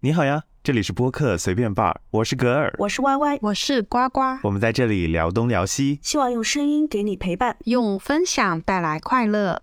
[0.00, 9.62] 你好呀，这里是播客随便伴儿我是格尔，我是歪歪我是呱呱，我们在这里聊东聊西，希望用声音给你陪伴，用分享带来快乐。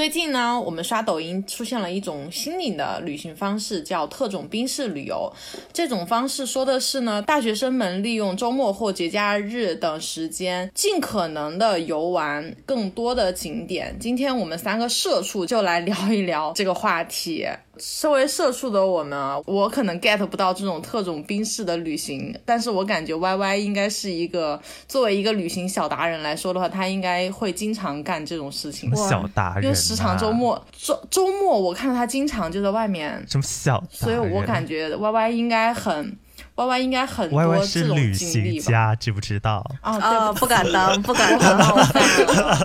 [0.00, 5.30] 最近呢，我们刷抖音出现了一种新颖的旅行方式，叫特种兵式旅游。
[5.74, 13.94] 这种方式说的是呢，大学生们利用周末或节假日等时间，尽可能的游玩更多的景点。
[14.00, 17.46] 今天我们三个社畜就来聊一聊这个话题。
[17.80, 28.94] 身为社畜的我们，我可能 get 不到这种特种兵式的旅行，但是我感觉 Y Y 应该是一个作为一个旅行小达人来说的话，他应该会经常干这种事情。
[28.94, 33.24] 小达人，因为时常周末周周末我看到他经常就在外面。
[33.28, 33.82] 什么小？
[33.90, 36.16] 所以我感觉 Y Y 应该很。
[36.60, 39.64] Y Y 应该很多这种旅行家，知不知道？
[39.80, 41.58] 啊，不敢当，不敢当，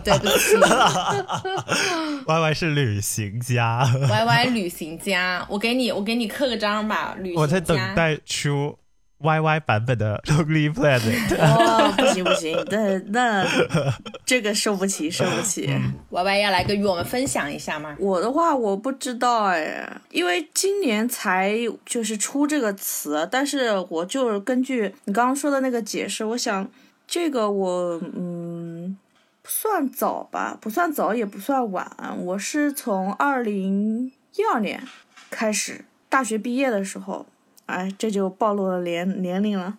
[0.03, 0.55] 对不起。
[2.27, 7.41] Y Y 是旅行家， Y Y 旅行家，我给你，我给你刻个章吧，旅行家。
[7.41, 8.77] 我在等待出。
[9.19, 13.47] Y Y 版本的 Lonely Planet，哦，不行不行，那那
[14.25, 15.69] 这个受不起，受不起。
[16.11, 17.95] Y Y 要来跟与我们分享一下吗？
[17.97, 21.55] 我的话我不知道哎，因为今年才
[21.85, 26.69] 就是出这个词，但是我就根据你刚刚说的那个解释，我想
[27.07, 28.97] 这个我嗯
[29.41, 34.83] 不算早吧，不算早也不算晚，我是从二零一二年
[35.31, 37.25] 开始大学毕业的时候。
[37.65, 39.77] 哎，这就暴露了年年龄了。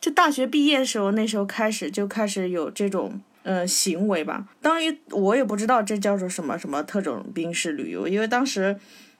[0.00, 4.48] 就大学毕业的时候，那时候开始就开始有这种呃行为吧。
[4.60, 8.76] 当然，我也不知道这叫做什么什么特种兵式旅游，因为当时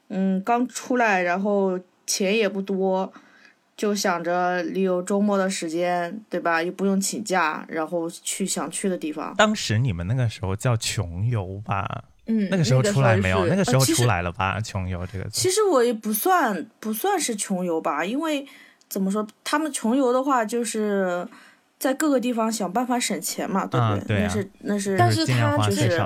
[0.09, 3.13] 嗯刚出来，然后钱也不多，
[3.77, 6.63] 就想着利用周末的时间，对吧？
[6.63, 9.35] 又不用请假，然后去想去的地方。
[9.37, 12.05] 当时你们那个时候叫穷游吧？
[12.33, 13.47] 嗯，那个时候出来没有？
[13.47, 14.59] 那个时候出来了吧？
[14.61, 18.47] 穷游这个，其实我也不算不算是穷游吧，因为
[18.89, 21.27] 怎么说，他们穷游的话，就是
[21.79, 24.23] 在各个地方想办法省钱嘛，对不对？
[24.23, 26.01] 那是那是，但是他就是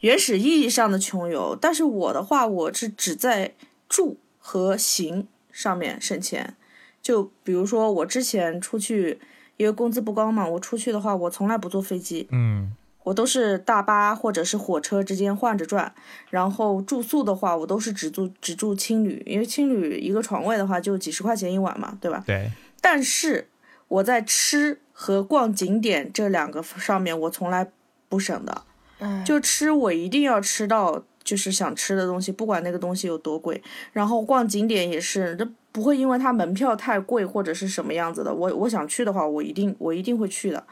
[0.00, 1.56] 原始意义上的穷游。
[1.60, 3.52] 但是我的话，我是只在
[3.88, 6.54] 住和行上面省钱。
[7.02, 9.18] 就比如说我之前出去，
[9.56, 12.28] 因为工资不高嘛，我出去的话，我从来不坐飞机。
[12.30, 12.72] 嗯。
[13.02, 15.92] 我都是大巴或者是火车之间换着转，
[16.28, 22.22] 然后住宿的话，我都是只住只住青旅，因为青旅一个床位的话就几十块钱一晚嘛，对吧？
[22.26, 22.50] 对。
[22.82, 23.48] 但是
[23.88, 27.66] 我在吃和逛景点这两个上面，我从来
[28.10, 28.62] 不省的。
[28.98, 29.24] 嗯。
[29.24, 33.62] 就吃，我一定要吃到就是想吃的东西，不管那个东西有多贵。
[33.94, 40.66] 然后逛景点也是，这不会因为它门票太贵或者是什么样子的，我我想去的话，我一定我一定会去的，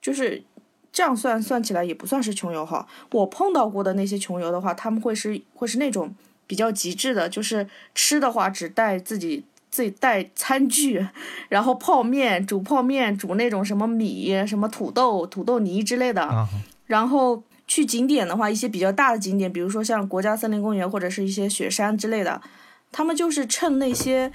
[0.00, 0.44] 就是。
[0.92, 2.86] 这样算算起来也不算是穷游哈。
[3.12, 6.14] 我碰到过的那些穷游的话，他们会是会是那种
[6.46, 11.06] 比较极致的，就是吃的话只带自己自己带餐具，
[11.48, 16.46] 然后泡面煮泡面煮那种什么米什么土豆土豆泥之类的。
[16.84, 22.42] 然后去景点的话，一些比较大的景点，比如说像国家森林公园或者是一些雪山之类的，
[22.90, 24.30] 他们就是趁那些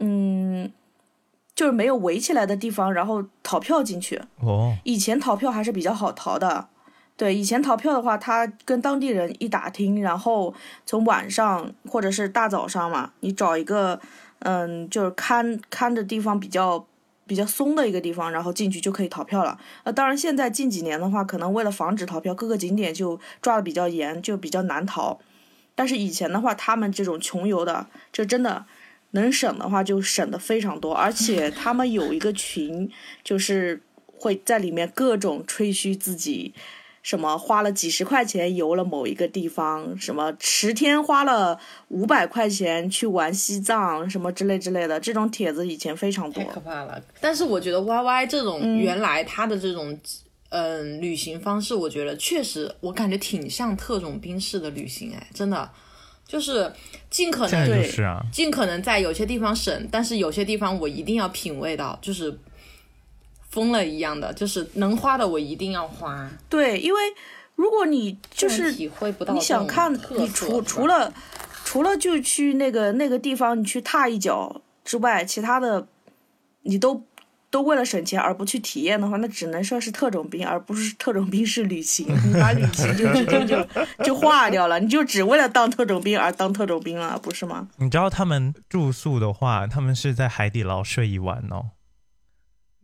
[0.00, 0.70] 嗯。
[1.56, 4.20] 就是没有围起来的地方，然后逃票进去。
[4.40, 6.68] 哦，以前逃票还是比较好逃的。
[7.16, 13.98] 对，以前逃票的话，他跟当地人一打听，然后从晚上或者是大早上嘛，你找一个，
[14.40, 16.86] 嗯，就是看看的地方比较
[17.26, 19.58] 比较松的一个地方，然后进去就可以逃票了。
[19.84, 25.18] 呃，当然现在近几年的话，可能为了防止逃票，各个景点就抓的比较严，就比较难逃。
[25.74, 28.66] 但是以前的话，他们这种穷游的，这真的。
[29.18, 32.90] 能省的话就省的非常多，而且他们有一个群，
[33.24, 36.54] 就是会在里面各种吹嘘自己，
[37.02, 46.42] 什么花了几十块钱游了某一个地方，什么十天花了五百块钱去玩西藏，什么之类之类的，这种帖子以前非常多。
[46.42, 47.02] 太可怕了！
[47.20, 49.98] 但是我觉得 Y Y 这种原来他的这种
[50.48, 55.70] 嗯旅行方式，我觉得确实我感觉挺像特种兵式的旅行，哎，真的。
[56.26, 56.72] 就是
[57.08, 57.88] 尽可能对，
[58.32, 62.36] 尽可能在有些地方省，但是有些地方我一定要品味到，就是
[63.48, 66.28] 疯了一样的，就是能花的我一定要花。
[66.48, 67.00] 对，因为
[67.54, 71.14] 如果你就是体会不到，你想看，你除除了
[71.64, 75.86] 除了就去那个那个地方你去踏一脚之外，其他的
[76.62, 77.04] 你都
[77.50, 82.06] 都为了省钱而不去体验的话，那只能说是特种兵，而不是特种兵式旅行。
[82.26, 87.68] 你把旅行就直接就就化掉了，你就只为了当特种兵而当特种兵了，不是吗？
[87.76, 91.70] 你知道他们住宿的话，他们是在海底捞睡一晚哦，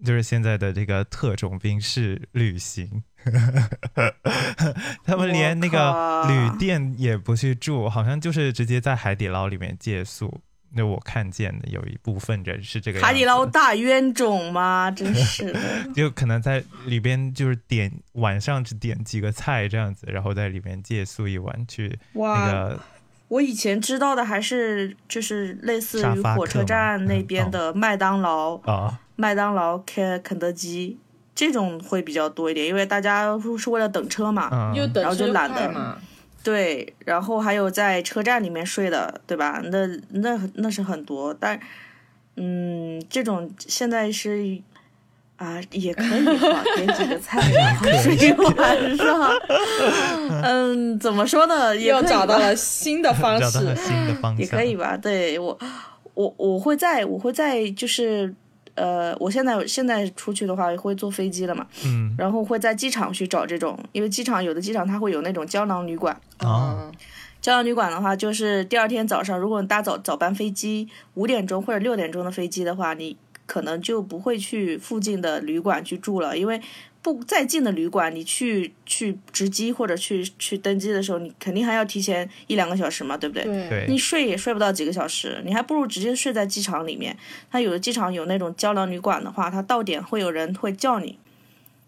[0.05, 3.03] 就是现在的这个特种兵式旅行，
[5.05, 10.41] 他们连那个旅店也不去住，好像就是直接在海底捞里面借宿。
[10.75, 14.91] 那我看见的有一部分人是这个海底捞大冤种吗？
[14.95, 15.61] 真是的。
[15.95, 22.81] 就可能在里边就是点晚上只点几个菜这样子，然后在里面借宿一晚去那哇，个
[23.29, 30.99] 我以前知道的还是就是类似于火车站那嗯边的麦当劳、啊麦当劳、开肯德基
[31.35, 34.49] 这种会比较多一点，因为大家是为了等车嘛。
[34.51, 35.99] 嗯又等然后就车懒得快嘛。
[36.43, 39.61] 对，然后还有在车站里面睡的，对吧？
[39.71, 41.59] 那那那是很多，但
[42.37, 44.59] 嗯，这种现在是
[45.37, 49.33] 啊，也可以哈，点几个菜 然后睡一晚上。
[50.43, 51.77] 嗯，怎么说呢？
[51.77, 54.97] 也又找到了新的方 找到了式，新的方式，也可以吧？
[54.97, 55.59] 对我，
[56.15, 58.35] 我我会在我会在就是
[58.75, 66.15] 呃，我现在现在出去的话会坐飞机了嘛，嗯然后会在机场去找这种，因为机场有的机场它会有那种胶囊旅馆。
[66.39, 66.93] 啊嗯，
[67.41, 73.17] 胶囊旅馆的话，就是第二天早上，如果你搭早早班飞机，五点钟或者六点钟的飞机的话，你
[73.47, 76.61] 可能就不会去附近的旅馆去住了，因为
[77.03, 83.45] 不再近的旅馆，你去去值机或者去去登机的时候，你肯定还要提前一两个小时嘛，对不对？
[83.89, 87.17] 你睡也睡不到几个小时，你还不如直接睡在机场里面。
[87.51, 91.19] 它有的机场有那种胶囊旅馆的话，它到点会有人会叫你。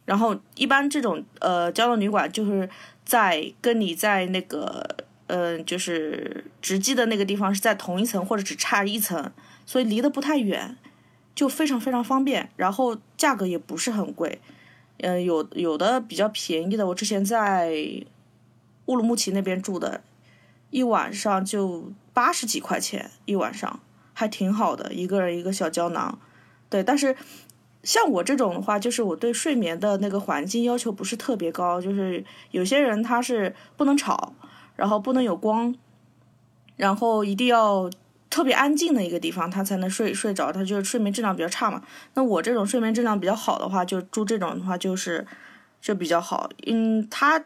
[0.04, 2.68] 然后一般这种呃胶囊旅馆就是
[3.04, 4.84] 在跟你在那个
[5.28, 9.30] 呃就是值机的那个地方是在同一层或者只差一层，
[9.64, 10.76] 所以离得不太远，
[11.34, 12.50] 就非常非常方便。
[12.56, 14.40] 然后价格也不是很贵，
[14.98, 17.74] 呃有有的比较便宜的，我之前在
[18.86, 20.02] 乌鲁木齐那边住的，
[20.70, 23.80] 一晚上就八十几块钱一晚上，
[24.12, 26.18] 还挺好的，一个人一个小胶囊。
[26.68, 27.16] 对，但是
[27.82, 34.34] 像我这种的话，就是我对睡眠的那个环境要求不是特别高，就是有些人他是不能吵，
[34.76, 35.74] 然后不能有光，
[36.76, 37.90] 然后一定要
[38.34, 41.80] 特别安静的一个地方，他才能睡睡着，他就是睡眠质量比较差嘛。
[42.14, 45.24] 那我这种睡眠质量比较好的话，就住这种的话就是。
[45.86, 47.38] 就比较好，嗯，它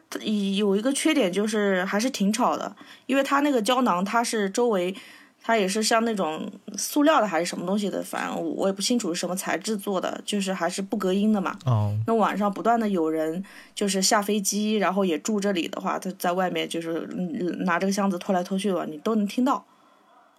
[0.55, 2.73] 有一个缺点就是还是挺吵的，
[3.07, 4.95] 因为它那个胶囊它是周围，
[5.43, 11.59] 它也是像那种塑料的还是什么东西的，反正我也不清楚是什么材质做的，就是还是不隔音的嘛。
[11.67, 13.43] 哦，那晚上不断的有人
[13.75, 19.65] 就是下飞机，然后也住这里的话，他在外面就是嗯拿这个箱子拖来拖去的，你都能听到。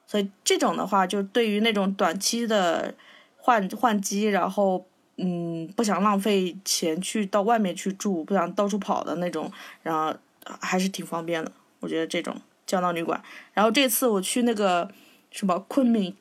[0.10, 2.92] 所以这种的话，就对于那种短期的
[3.38, 4.84] 换换机，然后
[5.18, 9.52] 嗯不想浪费钱去到外面去住，不想到处跑的那种，
[9.84, 10.12] 然后
[10.60, 11.52] 还是挺方便的。
[11.80, 12.36] 我觉得这种
[12.66, 13.22] 胶囊旅馆。
[13.54, 14.90] 然后这次我去那个
[15.30, 16.16] 什么昆明，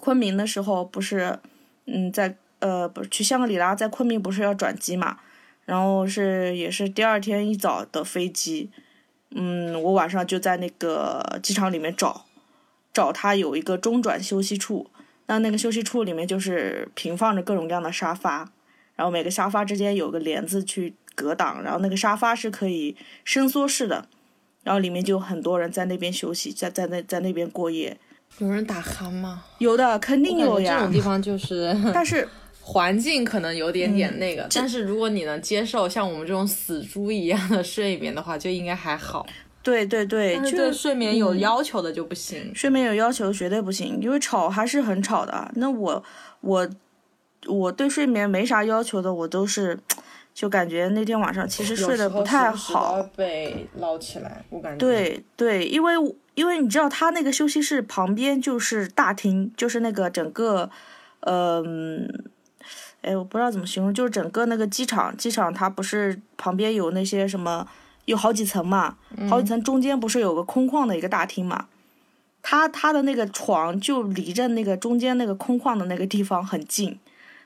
[0.00, 1.38] 昆明的时候不是
[1.86, 5.18] 嗯在呃不是去香格里拉，在昆明不是要转机嘛，
[5.66, 8.70] 然后是也是第二天一早的飞机，
[9.30, 12.26] 嗯，我晚上就在那个机场里面找，
[12.92, 14.90] 找他有一个中转休息处，
[15.26, 18.50] 那那个休息处里面就是平放着各种各样的沙发，
[18.96, 24.08] 然后每个沙发之间有个帘子去隔挡，然后那个沙发是可以伸缩式的，
[24.64, 27.96] 然后里面就有很多人在那边休息，在在那在那边过夜，
[28.38, 29.44] 有人打鼾吗？
[29.58, 32.28] 有的肯定有呀这种，地方就是但是
[32.62, 39.26] 环境可能有点点那个，嗯但是如果你能接受像我们这种死猪一样的睡眠的话，就应该还好。
[39.62, 42.50] 对对对，但是就对睡眠有嗯要求的就不行。
[42.54, 45.50] 睡眠有要求绝对不行，因为吵还是很吵的。
[45.56, 46.02] 那我
[46.40, 46.68] 我
[47.46, 49.78] 我对睡眠没啥要求的，我都是
[50.32, 53.02] 就感觉那天晚上其实睡得不太好。
[53.16, 55.94] 被捞起来，我感觉。，对对，因为
[56.34, 60.70] 因为你知道，他那个休息室旁边就是大厅，就是那个整个，
[61.20, 62.08] 嗯、
[63.02, 67.66] 哎，我不知道怎么形容，就是整个那个机场，机场它不是旁边有那些什么，
[68.06, 68.96] 有好几层嘛，
[69.28, 71.66] 好几层中间不是有个空旷的一个大厅嘛？
[72.42, 76.98] 他他的那个床就离着那个中间那个空旷的那个地方很近，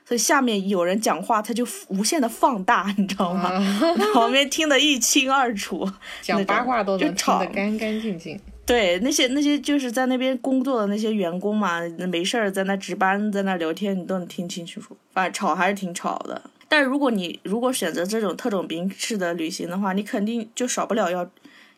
[0.05, 3.51] 所以下面有人讲话，他就无限的放大，你知道吗？
[4.13, 5.85] 旁边听得一清二楚。
[6.21, 8.39] 讲八卦都能听得干干净净。
[8.65, 14.97] 对，那些那些就是在那边工作的那些员工嘛，没事儿在那值班，在那聊天，你都能听清楚楚。
[15.13, 16.41] 反正吵还是挺吵的。
[16.67, 21.29] 但如果你如果选择这种特种兵式的旅行的话，你肯定就少不了要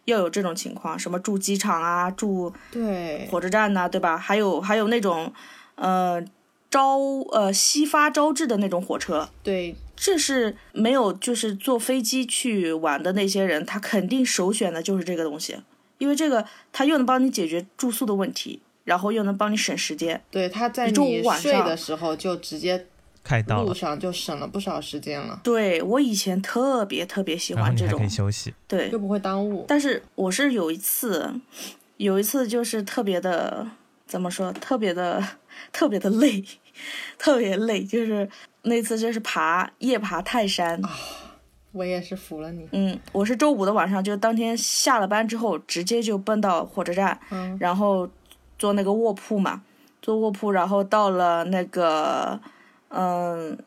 [0.06, 4.18] 要有这种情况，什么住机场啊，住对，火车站呐、对吧？
[4.18, 5.32] 还有还有那种，
[5.76, 6.24] 呃，
[6.70, 6.98] 招
[7.32, 15.58] 呃西发招致的那种火车，对，这是没有就是坐飞机去玩的那些人，他肯定首选的就是这个东西，
[15.98, 20.24] 因为这个他又能帮你解决住宿的问题，然后又能帮你省时间。
[20.32, 22.86] 对，他在你中午晚上睡的时候就直接路
[23.28, 28.54] 开到了，上就省了不少时间了，对我以前特别特别喜欢这种然后你还可以，休息。
[28.66, 29.66] 对又，不会耽误。
[29.68, 31.30] 但是我是有一次，
[31.98, 33.68] 有一次就是特别的
[34.06, 35.22] 怎么说，特别的
[35.74, 36.42] 特别的累，
[37.18, 38.30] 特别累，就是
[38.62, 40.82] 那次就是爬夜爬泰山。
[41.74, 42.68] 我也是服了你。
[42.72, 48.10] 嗯，我是周五的晚上，就当天下了班之后，直接就奔到火车站，嗯然后
[48.58, 49.62] 坐那个卧铺嘛，
[50.02, 52.40] 坐卧铺，然后到了那个，
[52.90, 53.58] 嗯、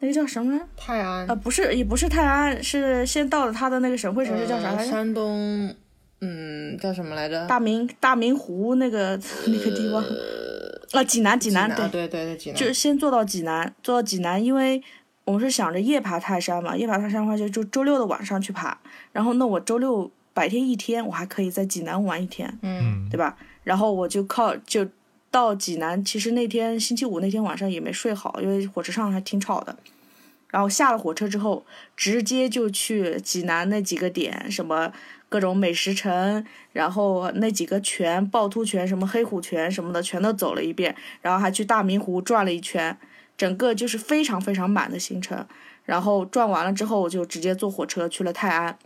[0.00, 0.62] 那个叫什么来？
[0.76, 4.78] 泰安啊，不是，也不是泰安，是先到了他的那个省会城市叫啥来着？
[4.78, 5.74] 呃山东，
[6.20, 7.46] 嗯，叫什么来着？
[7.46, 10.02] 大明大明湖那个 那个地方，
[10.92, 12.58] 啊，济南，济南，对对，对对，济南。
[12.58, 14.82] 就是先坐到济南，坐到济南，因为
[15.24, 18.78] 我们是想着夜爬泰山嘛，夜爬泰山的话就就周六的晚上去爬，
[19.12, 23.36] 然后那我周六白天一天，我还可以在济南玩一天，嗯，嗯对，吧？
[23.64, 24.86] 然后我就靠就
[25.30, 29.76] 到济南，其实那天星期五那天晚上也没睡好，因为火车上还挺吵的。
[30.48, 34.90] 然后下了火车之后，直接就去济南那几个点，什么
[35.28, 36.42] 各种美食城，
[36.72, 42.96] 然后那几个泉，趵突泉、什么黑虎泉什么的，全都走了一遍，然后还去大明湖转了一圈，
[43.36, 45.46] 整个就是非常非常满的行程。
[45.84, 48.78] 然后转完了之后，我就直接坐火车去了泰安。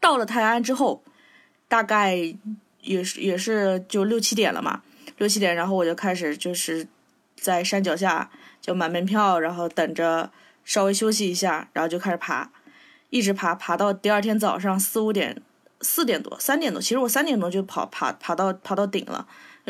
[0.00, 1.02] 到了泰安之后，
[1.68, 2.16] 大概
[2.80, 4.82] 也是也是就六七点了嘛，
[5.18, 6.86] 六七点，然后我就开始就是
[7.36, 10.30] 在山脚下就买门票，然后等着
[10.64, 12.50] 稍微休息一下，然后就开始爬，
[13.10, 15.40] 一直爬爬到第二天早上四五点、
[15.80, 19.26] 四点多、三点多，其实我三点多就跑爬爬到爬到顶了，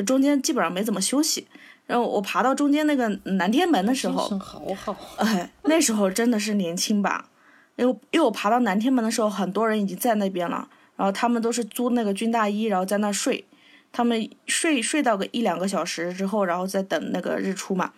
[0.06, 1.46] 中间基本上没怎么休息。
[1.84, 4.96] 然后我爬到中间那个南天门的时候，好好。
[5.18, 7.28] 哎，那时候真的是年轻吧，
[7.76, 13.44] 因为因为我爬到南天门的时候，很多人已经在那边了，然后他们都是租那个军大衣，然后在那睡，
[13.92, 17.92] 他们睡睡到个一两个小时之后，然后再等那个日出嘛。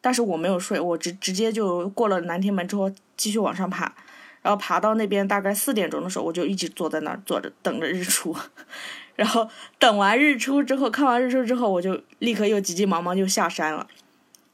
[0.00, 3.94] 但是我没有睡，我直直接就过了南天门之后继续往上爬，
[4.42, 8.36] 然后爬到那边大概四点钟的时候，我就一直坐在那儿坐着等着日出，
[9.14, 9.48] 然后
[9.78, 13.86] 等完日出之后，看完日出之后，我就立刻又急急忙忙就下山了。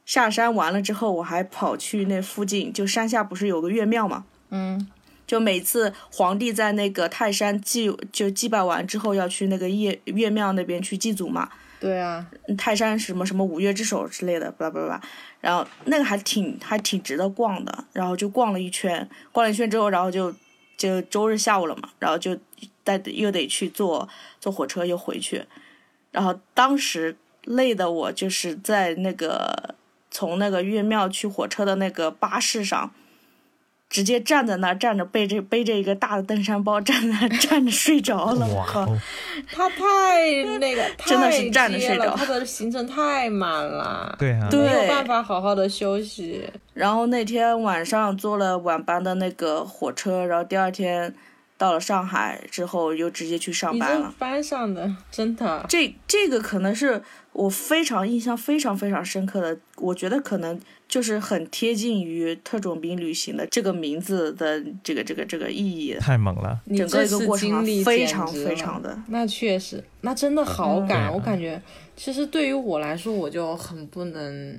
[0.05, 4.25] 下山完了之后，我还跑去那附近，就山下不是有个岳庙嘛？
[4.51, 4.87] 嗯，
[5.29, 11.51] 就每次皇帝在那个泰山祭就祭拜完之后，要去那个岳岳庙那边去祭祖嘛。
[11.79, 15.01] 对啊，泰山什么什么五岳之首之类的，巴拉巴拉。
[15.41, 20.35] 然后那个还挺还挺值得逛的，然后就逛了一圈，逛了一圈之后，然后就
[20.79, 22.35] 就周日下午了嘛，然后就
[22.83, 24.09] 带又得去坐
[24.41, 25.45] 坐火车又回去，
[26.11, 29.75] 然后当时累的我就是在那个
[30.11, 32.91] 从那个岳庙去火车的那个巴士上。
[33.91, 38.47] 直接站在那儿，站着背着背着一个大的登山包，站在那儿 站着睡着了。
[38.47, 38.87] 我靠！
[39.51, 46.45] 他太那个， 真的是站着睡着他的行程太满了，对啊，对没有办法好好的休息。
[46.75, 51.15] 然后那天晚上坐了晚班的那个火车，然后第二天
[51.57, 54.15] 到了上海之后，又直接去上班了。
[54.19, 57.03] 班上的真的，这这个可能是
[57.33, 65.95] 我非常印象非常非常深刻的，我觉得可能就是很贴近于特种兵旅行的这个名字的这个这个这个意义。
[66.01, 66.59] 太猛了。
[66.77, 70.89] 整个一个过程非常非常的那确实，那真的好赶。
[70.89, 71.61] 对啊我感觉，
[71.95, 74.59] 其实对于我来说，我就很不能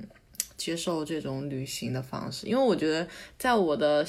[0.56, 3.06] 接受这种旅行的方式，因为我觉得
[3.36, 4.04] 在我的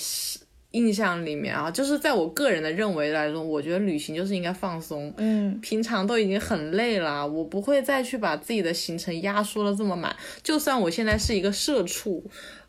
[0.72, 5.14] 印象里面啊，就是在我个人的认为来说，我觉得旅行就是应该放松。
[5.18, 10.16] 嗯，平常都已经很累了，我不会再去把自己的行程压缩的这么满。
[10.42, 12.24] 就算我现在是一个社畜，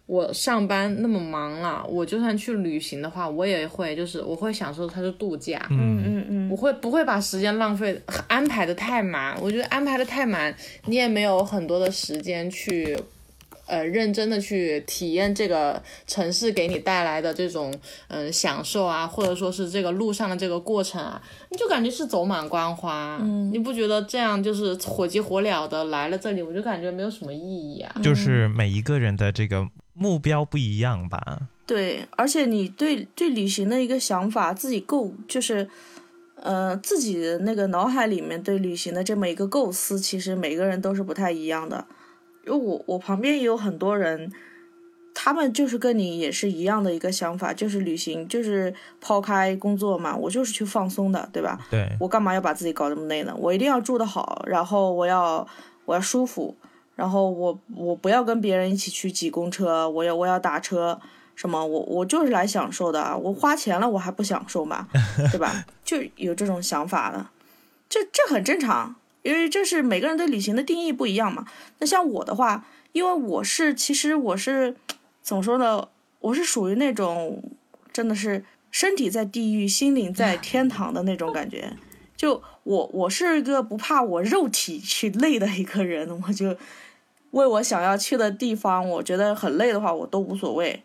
[0.06, 5.64] 我上班那么忙了，我就算去旅行的话，我也会就是我会享受它是度假。
[5.71, 9.38] 嗯嗯嗯我会不会把时间浪费安排的太满？
[9.40, 10.54] 我觉得安排的太满，
[10.87, 12.99] 你也没有很多的时间去，
[13.66, 17.73] 呃，认真的去体验这个城市给你带来的这种
[18.09, 23.19] 嗯、享受啊，或者说是这个路上的这个过程啊，你就感觉是走马观花。
[23.23, 27.95] 嗯，你不觉得这样就是火急火燎的来了这里，我就感觉没有什么意义啊。
[28.02, 31.49] 就是每一个人的这个目标不一样吧。
[31.64, 35.69] 对，而且你对对旅行的一个想法，自己构就是，
[36.35, 41.87] 呃，自己的那个脑海里面对旅行的这么一个构思，其实每个人都是不太一样的。
[42.44, 44.32] 因为我我旁边也有很多人，
[45.14, 51.58] 他们就是跟你也是一样的一个想法，就是旅行就是抛开工作嘛，我就是去放松的，对吧？
[51.70, 53.34] 对，我干嘛要把自己搞这么累呢？
[53.38, 55.46] 我一定要住得好，然后我要
[55.84, 56.56] 我要舒服，
[56.96, 61.00] 然后我我不要跟别人一起去挤公车，我要我要打车，
[61.37, 64.88] 什么我我就是来享受的，我花钱了我还不享受嘛？
[65.30, 65.64] 对吧？
[65.84, 67.26] 就有这种想法的，
[67.88, 71.47] 这这很正常，因为这是每个人对旅行的定义不一样嘛。
[71.79, 74.76] 那像我的话，因为我是其实我是
[75.23, 75.88] 怎么说呢？
[76.21, 77.43] 我是属于那种
[77.93, 81.76] 真的是身体在地狱，心灵在天堂的那种感觉。
[82.17, 86.57] 就我我是一个不怕我肉体去累的一个人，我就
[87.33, 90.85] 为我想要去的地方，我觉得很累的话，我都无所谓。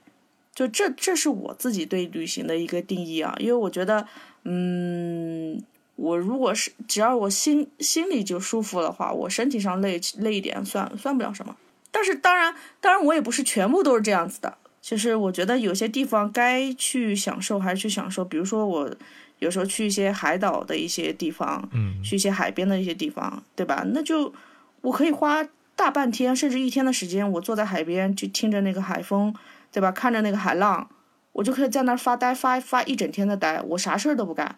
[0.56, 4.08] 就这这是我自己对旅行的一个定义啊，因为我觉得，
[4.44, 5.62] 嗯，
[5.98, 11.56] 我如果是只要我心心里就舒服的话，我身体上累累一点算算不了什么。
[11.92, 14.58] 但是当然当然我也不是全部都是这样子的。
[14.80, 18.96] 其实我觉得有些地方该去享受还是去享受，比如说我
[19.40, 23.84] 有时候去一些海岛的一些地方，嗯，去一些海边的一些地方，对吧？
[23.94, 24.34] 那就
[24.82, 29.36] 我可以花大半天甚至一天的时间，我坐在海边去听着那个海风，
[29.72, 29.92] 对吧？
[29.92, 30.88] 看着那个海浪，
[31.34, 34.56] 我就可以在那儿发呆发发一整天的呆，我啥事儿都不干。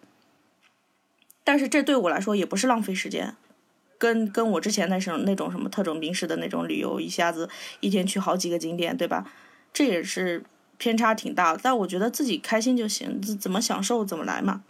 [1.50, 3.34] 但是这对我来说也不是浪费时间，
[3.98, 9.28] 跟跟我之前那种那种什么特种兵式的那种旅游，一下子一天去好几个景点，对吧？
[9.72, 10.44] 这也是
[10.78, 14.62] 偏差挺大，但我觉得自己开心就行，怎么享受怎么来嘛。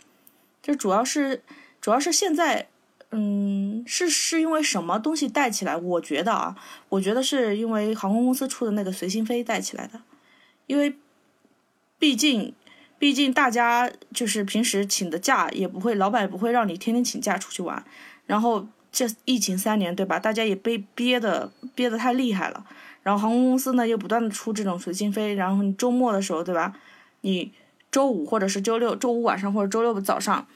[0.62, 1.42] 这主要是
[1.82, 2.68] 主要是现在，
[3.10, 5.76] 嗯，是是因为什么东西带起来？
[5.76, 6.56] 我觉得啊，
[6.88, 10.00] 我觉得是因为航空公司出的那个随心飞带起来的，
[10.66, 10.96] 因为
[11.98, 12.54] 毕竟
[13.00, 17.82] 毕竟大家就是平时请的假也不会，老板也不会让你天天请假出去玩。
[18.26, 20.18] 然后这疫情三年，对吧？
[20.18, 22.66] 大家也被憋的憋得太厉害了。
[23.02, 26.76] 然后航空公司呢又不断的出这种随心飞，然后你周末的时候，对吧？
[27.22, 27.50] 你
[27.90, 30.46] 周五或者是周六，周五晚上或者周六的早上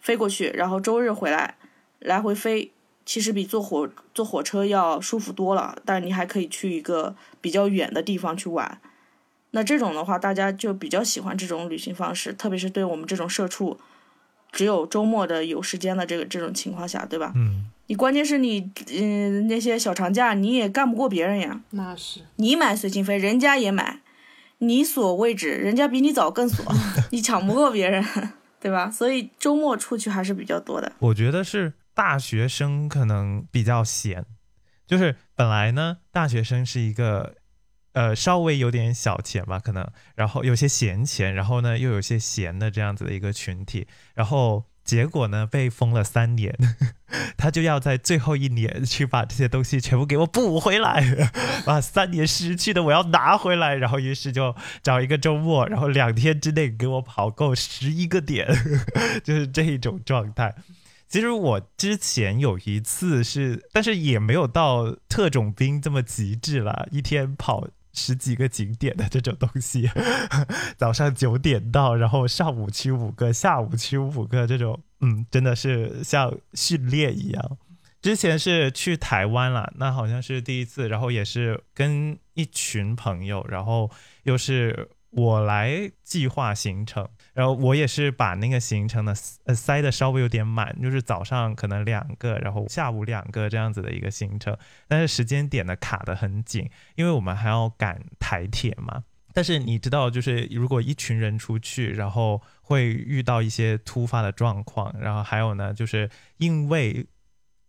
[0.00, 1.54] 飞过去，然后周日回来，
[2.00, 2.72] 来回飞，
[3.06, 5.76] 其实比坐火坐火车要舒服多了。
[5.84, 8.80] 但你还可以去一个比较远的地方去玩。
[9.52, 13.78] 那这种的话，大家就比较喜欢这种旅行方式，特别是对我们这种社畜，
[14.50, 17.32] 只有周末的有时间的这个这种情况下，对吧？
[17.36, 17.70] 嗯。
[17.88, 21.60] 你关键是你，嗯，那些小长假你也干不过别人呀。
[21.70, 22.20] 那是。
[22.36, 24.00] 你买随心飞，人家也买，
[24.58, 26.64] 你锁位置，人家比你早更锁，
[27.10, 28.02] 你抢不过别人，
[28.58, 28.90] 对吧？
[28.90, 30.92] 所以周末出去还是比较多的。
[31.00, 34.24] 我觉得是大学生可能比较闲，
[34.86, 37.34] 就是本来呢，大学生是一个，
[37.92, 44.64] 呃，稍微有点小钱吧，可能，然后有些闲钱，然后呢又有些闲的这样子的一个群体，然后。
[44.84, 46.52] 结果呢，被封了三年，
[47.38, 51.30] 他就要在最后一年去把这些东西全部给我补回来，
[51.64, 53.76] 把三年失去的我要拿回来。
[53.76, 58.48] 然后于是就找一个周末，然后两天之内给我跑够十一个点，
[59.22, 60.52] 就是这一种状态。
[61.08, 67.68] 其实我之前有一次是，但是也没有到特种兵这么极致了，一天跑。
[67.92, 69.88] 十几个景点的这种东西，
[70.76, 77.58] 早上九点到，然后上午去五个，下午去五个，这种，嗯，真的是像训练一样。
[78.00, 83.90] 之前是去台湾了，那好像是第一次，然后也是跟一群朋友，然后
[84.24, 87.08] 又是我来计划行程。
[87.34, 89.14] 然后我也是把那个行程呢，
[89.44, 94.54] 呃，塞的稍微有点满，就是早上可能两个，然后下午两个这样子的一个行程，
[94.86, 99.04] 但是时间点呢卡得很紧，因为我们还要赶台铁嘛。
[99.32, 107.06] 但是你知道，就是如果一群人出去，然后会遇到一些突发的状况，然后还有呢，就是因为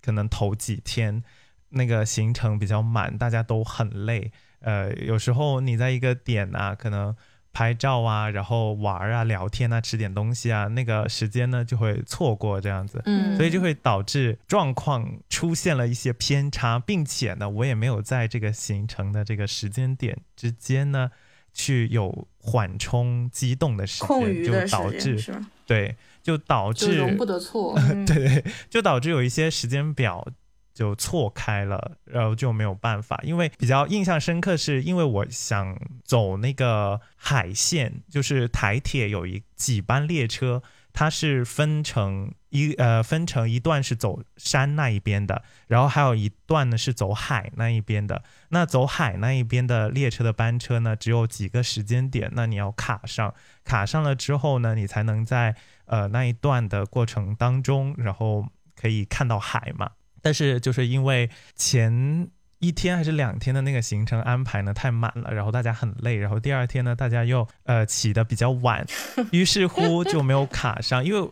[0.01, 1.23] 可能头几天
[1.69, 7.15] 那个行程比较满，大家都很累，呃，有时候你在一个点啊，可能。
[7.53, 21.11] 拍照啊，然后玩啊，聊天啊，吃点东西啊，那个时间呢就会错过这样子，嗯，所以就会导致状况出现了一些偏差，并且呢，我也没有在这个行程的这个时间点之间呢
[21.53, 25.33] 去有缓冲激动的时间，就导致
[25.67, 27.75] 对，就导致容不得错，
[28.07, 30.27] 对，就导致有一些时间表。
[30.73, 33.19] 就错开了，然后就没有办法。
[33.23, 48.23] 因为比较印象深刻，是因为我想走那个海线，就是台铁有一几班列车，它是分成一呃分成一段是走山那一边的，然后还有一段呢是走海那一边的。
[48.49, 53.33] 那走海那一边的列车的班车呢，只有几个时间点，那你要卡上，
[53.63, 55.55] 卡上了之后呢，你才能在
[55.85, 59.91] 呃那一段的过程当中，然后可以看到海嘛。
[60.23, 68.87] 但是就是因为前一天还是两天的那个行程安排呢太满了，然后大家很累，然后第二天呢大家又呃起的比较晚，
[69.33, 71.03] 于是乎就没有卡上。
[71.03, 71.29] 因为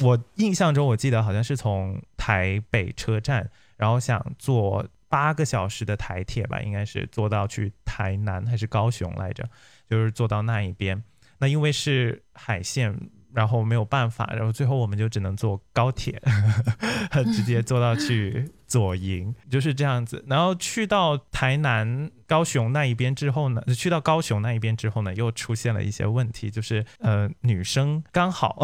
[0.00, 9.46] 我印象中我记得好像是从台北车站，然后想坐八个小时的台铁吧，应该是坐到去台南还是高雄来着，
[9.88, 11.04] 就是坐到那一边。
[11.38, 12.98] 那因为是海线。
[13.34, 16.22] 然后没有办法，然后最后我们就只能坐高铁，
[17.34, 20.24] 直接坐到去左营， 就是这样子。
[20.28, 28.62] 然后去到台南、高雄那一边之后呢，去到高雄那一边之后呢，又出现了一些问题，就是呃，女生刚好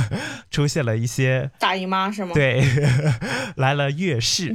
[0.50, 2.32] 出现了一些大姨妈是吗？
[2.34, 2.62] 对，
[3.56, 4.54] 来了月事，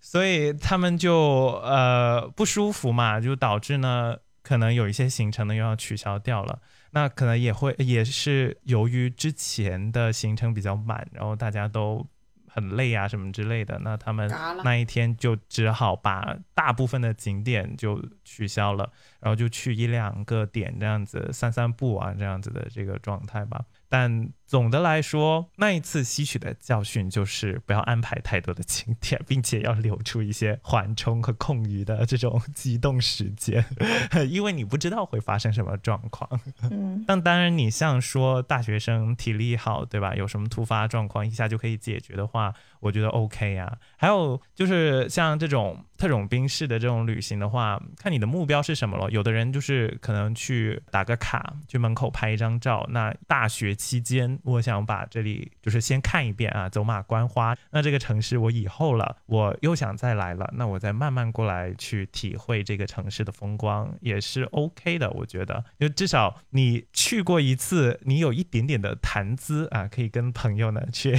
[0.00, 1.14] 所以他们就
[1.62, 6.58] 呃不舒服嘛，就导致呢，可能有一些行程呢又要取消掉了。
[6.92, 12.04] 那可能也会也是由于之前的行程比较满，然后大家都
[12.48, 14.28] 很累啊什么之类的，那他们
[14.64, 23.64] 那一天就只好把大部分的景点就取消了，然后就去一两个点这样子散散步啊这样子的这个状态吧。
[23.88, 33.64] 但总的来说，那一次吸取的教训就是不要安排太多的景点，并且要留出一些缓冲和空余的这种 机动时间，
[34.28, 36.28] 因为你不知道会发生什么状况。
[36.68, 40.16] 嗯，但当然，你像说大学生体力好，对吧？
[40.16, 43.78] 有什么突发状况一下就可以解决的话，我觉得 OK 啊。
[43.96, 49.08] 还有就是像这种特种兵式的这种旅行的话，看你的目标是什么了。
[49.12, 52.84] 有的人就是可能去打个卡，去门口拍一张照。
[52.90, 53.60] 那大学。
[53.60, 57.56] 期间，我想把这里就是先看一遍啊，走马观花。
[57.70, 65.10] 那这个城市我以后了，我又想再来了，那我再慢慢过来去体会这个城市的风光，也是 OK 的。
[65.10, 71.16] 我觉得，就至少你去过一次，你有一点点的谈资啊，可以跟朋友呢去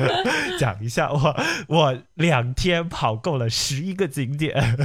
[0.58, 1.10] 讲一下。
[1.10, 1.36] 我
[1.68, 4.76] 我两天跑够了十一个景点，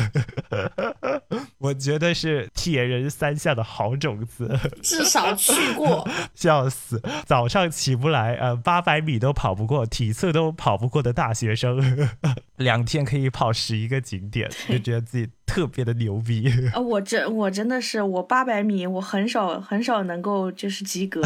[1.60, 7.02] 我觉得是铁人三项的好种子，至少去过， 笑死。
[7.26, 12.10] 早上起不来，呃，八百米都跑不过，体测都跑不过的大学生，
[12.58, 16.52] 两天可以跑十一个景点，就觉得自己特别的牛逼。
[16.74, 21.22] 啊，我真我真的是我八百米，我很少很少能够就是及格，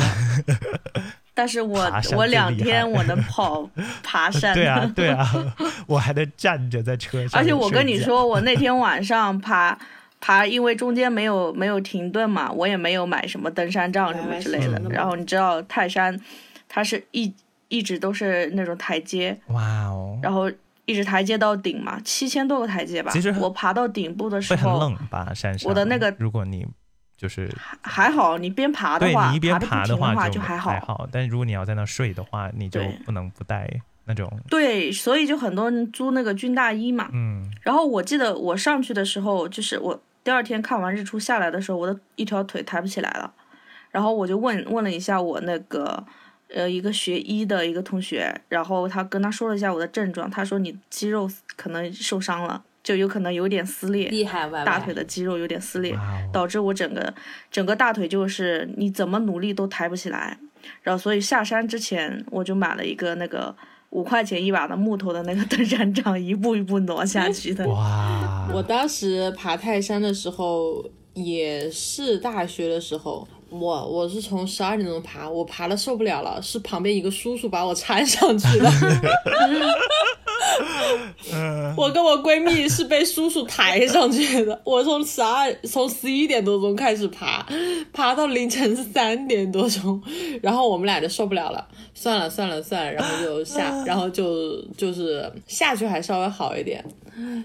[1.33, 3.69] 但是我我两天我能跑
[4.01, 4.53] 爬山。
[4.53, 7.39] 对啊对啊，我还能站着在车上。
[7.39, 9.77] 而且我跟你说，我那天晚上爬。
[10.19, 14.81] 爬，因为中间没有没有停顿嘛，我也没有买什么登山杖什么之类的。
[14.89, 16.19] 然后你知道泰山，
[16.67, 17.33] 它是一
[17.67, 20.51] 一直都是那种台阶，哇哦，然后
[20.85, 23.11] 一直台阶到顶嘛，七千多个台阶吧。
[23.11, 25.33] 其实我爬到顶部的时候，会很冷吧？
[25.33, 25.69] 山上。
[25.69, 26.65] 我的那个，如果你
[27.15, 27.49] 就是
[27.81, 31.07] 还好，你边爬的话，你一边爬的话就还好。
[31.11, 33.69] 但是如果你要在那睡的话，你就不能不带。
[34.09, 37.09] 那种对，所以就很多人租那个军大衣嘛。
[37.11, 37.43] 嗯。
[37.61, 43.33] 然后我记得我上去的时候，就是我第二天看完日出下来的时候，我的一条腿抬不起来了。
[43.91, 46.05] 然后我就问问了一下我那个
[46.53, 55.97] 呃一个学医的一个同学，然后他跟他说了一下我的症状，他说你肌肉可能受伤了，就有可能有点撕裂，厉害大腿的肌肉有点撕裂，
[56.33, 57.13] 导致我整个
[57.49, 60.37] 整个大腿就是你怎么努力都抬不起来。
[60.83, 63.55] 然后所以下山之前我就买了一个那个。
[63.91, 67.67] 五块钱一把的木头的那个登山杖，一步一步挪下去的。
[67.67, 68.47] 哇！
[68.53, 78.69] 我当时爬泰山的时候，也是大学的时候，我我是从十二点钟爬，我爬的受不了了，是旁边一个叔叔把我搀上去的。
[81.75, 84.59] 我跟我闺蜜是被叔叔抬上去的。
[84.63, 87.45] 我从十二从十一点多钟开始爬，
[87.93, 90.01] 爬到凌晨三点多钟，
[90.41, 96.83] 然后我们俩就受不了了，算了算了算了，然后就下，然后就就是下去还稍微好一点，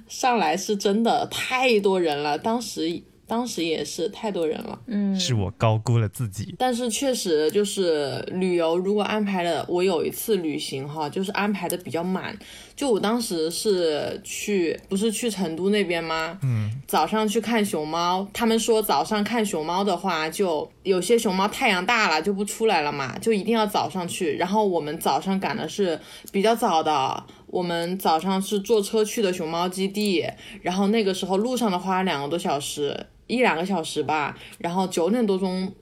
[0.09, 3.03] 上来是真的太多人了，当时。
[3.33, 6.55] 当时也是太多人了，嗯，是我高估了自己。
[6.59, 12.39] 但是确实就是旅游，如果安排了，我有一次旅行哈，就是安排的比较满。
[12.77, 16.39] 就我当时是去，不是去成都那边吗？
[16.43, 24.37] 嗯，早上去看熊猫，他们说早上看熊猫的话，就有些熊猫太阳大了就不出来了嘛，就一定要早上去。
[24.37, 25.99] 然后我们早上赶的是
[26.31, 30.27] 比较早的，我们早上是坐车去的熊猫基地，
[30.63, 33.07] 然后那个时候路上的话两个多小时。
[33.29, 35.73] 一两个小时吧，然后九点多钟，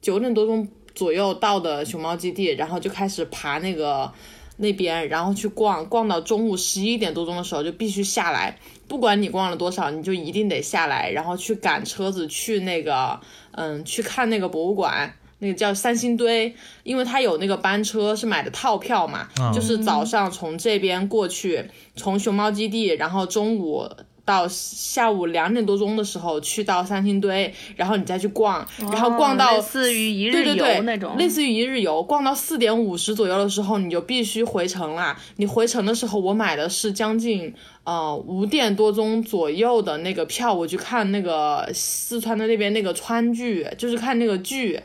[0.00, 4.12] 九点多钟左右到的熊猫基地，然后就开始爬那个
[4.58, 13.18] 那边，然后去逛，逛到中午十一点多钟的时候就必须下来，不管你逛了多少，你就一定得下来，然后去赶车子去那个，
[13.52, 23.88] 嗯，去看那个博物馆，那个叫三星堆，因为它有那个班车是买的套票嘛，就是早上从这边过去，从熊猫基地，然后中午。
[24.26, 35.16] 到下午两点多钟的时候去到三星堆，然后你再去逛，然后逛到哦类似于一日对对对游那种，类似于一日游，逛到四点五十左右的时候，你就必须回城啦。
[35.36, 44.80] 你回城的时候，我买的是将近呃五点多钟左右的那个票，我去看那个四川的那边那个川剧，就是看那个剧。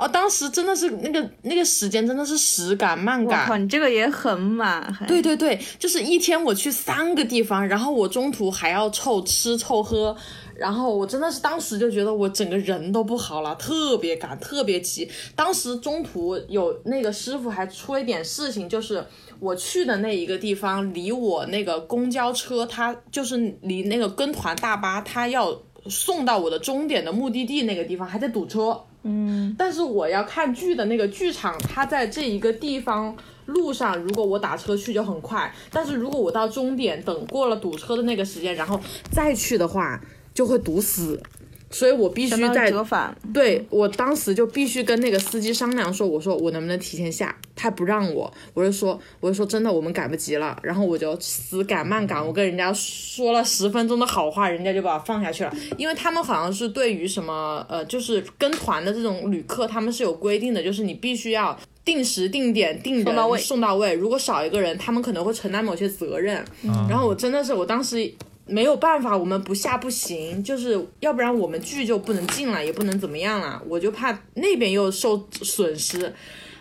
[0.00, 10.16] 哦，当时真的是那个那个时间真的是时赶慢赶，你这个也很满，还对对对，就是一天我去三个地方，然后我中途还要凑吃凑喝，
[10.56, 15.06] 然后我真的是当时就觉得我整个人都不好了，特别赶，特别急。
[15.36, 19.04] 当时中途有那个师傅还出了一点事情，就是
[19.38, 25.60] 我去的那一个地方离我那个公交车，它就是离那个跟团大巴，它要
[25.90, 28.80] 送到我的终点的目的地那个地方还在堵车。
[29.02, 38.78] 嗯，但是我要看剧的那个剧场，它在这一个地方路上，如果我打车去就很快，但是如果我到终点等过了堵车的那个时间，然后
[39.10, 40.00] 再去的话，
[40.34, 41.20] 就会堵死。
[41.70, 43.16] 所以我必须在折返。
[43.32, 61.58] 对我当时就必须跟那个司机商量说，我说我能不能提前下，他不让我，我就说我就说真的我们赶不及了，然后我就死赶慢赶，我跟人家说了十分钟的好话，人家就把我放下去了，因为他们好像是对于什么呃就是跟团的这种旅客，他们是有规定的，就是你必须要。
[61.82, 63.94] 定时、定点、定人送到位送到位。
[63.94, 66.44] 如果少一个人，他们可能会承担某些责任。
[66.88, 68.08] 然后我真的是，我当时
[68.50, 76.12] 没有办法，我们不下不行，就是要不然我们剧就不能进了，也不能怎么样了，我就怕那边又受损失。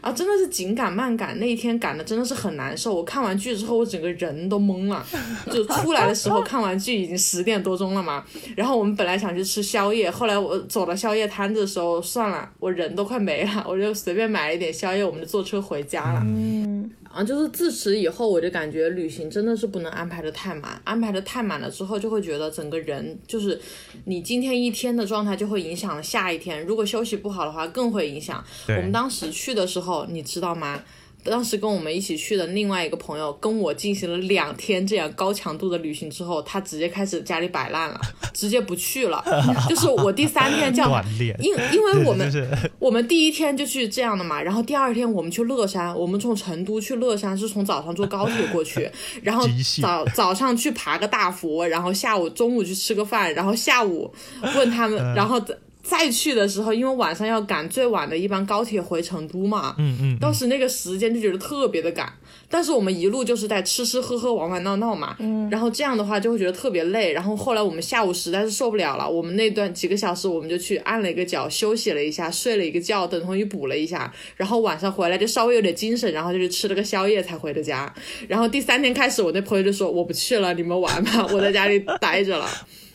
[0.01, 2.95] 啊，真的是紧赶慢赶，那一天赶的真的是很难受。
[2.95, 5.05] 我看完剧之后，我整个人都懵了。
[5.51, 8.23] 就出来的时候，看完剧已经十点多钟了嘛。
[8.55, 16.21] 然后我们本来想去吃宵夜，后来我走到宵夜摊子的时候，算了，我人都快没了，我就随便买了一点宵夜，我们就坐车回家了。
[16.23, 23.59] 嗯，啊，就是自此以后，我就感觉旅行真的是不能安排的太满，安排的太满了之后，就会觉得整个人就是
[24.05, 28.43] 你今天一天的状态就会影响了下一天，如果休息不好的话，更会影响。
[28.67, 30.83] 我们当时去的时候，你知道吗？
[31.23, 37.99] 当时跟我们一起去的另外一个朋友跟我进行了两天这样高强度的旅行之后，他直接开始家里摆烂了，
[38.33, 39.23] 直接不去了。
[39.67, 40.85] 就是我第三天叫，
[41.39, 42.47] 因因为我们 就是
[42.79, 48.89] 我们第一天就去这样的嘛，然后第二天我们去乐山，我们从成都去乐山是从早上坐高铁过去，
[49.21, 49.47] 然后
[49.81, 54.11] 早早上去爬个大佛，然后下午中午去吃个饭，然后下午
[54.55, 55.55] 问他们，然后再
[55.89, 62.13] 再去的时候，因为晚上要赶最晚的一班高铁回成都嘛，嗯嗯，当时那个时间就觉得特别的赶，
[62.47, 67.11] 但是我们一路就是在吃吃喝喝、玩玩闹闹嘛，嗯，然后这样的话就会觉得特别累。
[67.11, 77.91] 然后后来我们下午实在是受不了了，我们那段几个小时我们就去按了一个脚休息了一下，睡了一个觉，等同于补了一下，然后晚上回来就稍微有点精神，然后就去吃了个宵夜才回的家。
[78.27, 82.47] 然后第三天开始，我那朋友就说我不去了，你们玩吧，我在家里待着了。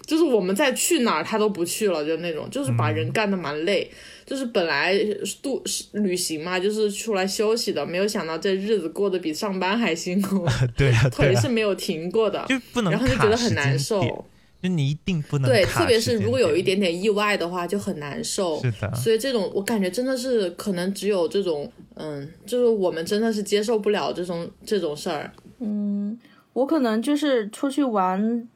[0.07, 3.91] 就是我们再去哪儿他都不去了，就那种，就是把人干的蛮累。
[4.27, 4.99] 就是本来
[5.43, 5.63] 度
[5.93, 14.01] 旅行嘛，就是出来休息的，没有想到这日子过得比上班还辛苦，对 啊对啊， 腿是没有停过的，就不能然后就觉得很难受。
[14.01, 14.15] 点
[14.63, 18.59] 就你一定不能对，特别是如果有一点点点意外的话，就很难受。
[18.63, 25.31] 是的所以这种我感觉真的是可能只有这种，嗯，就是我们真的是接受不了这种这种事儿。
[25.61, 26.19] 嗯
[26.55, 28.49] 我可能就是出去玩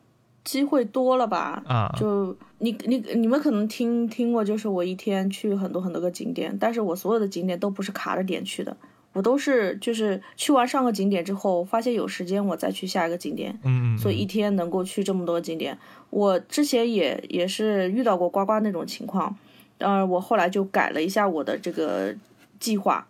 [0.48, 8.74] 机会多了吧，啊，就你你你们可能听听过，就是我一天去很多很多个景点，但是我所有的景点都不是卡着点去的，
[9.12, 15.76] 我都是就是去完上个景点之后，发现有时间我再去下一个景点，嗯嗯，所以一天能够去这么多景点。
[16.08, 19.36] 我之前也也是遇到过呱呱那种情况，
[19.76, 22.14] 呃，我后来就改了一下我的这个
[22.58, 23.06] 计划，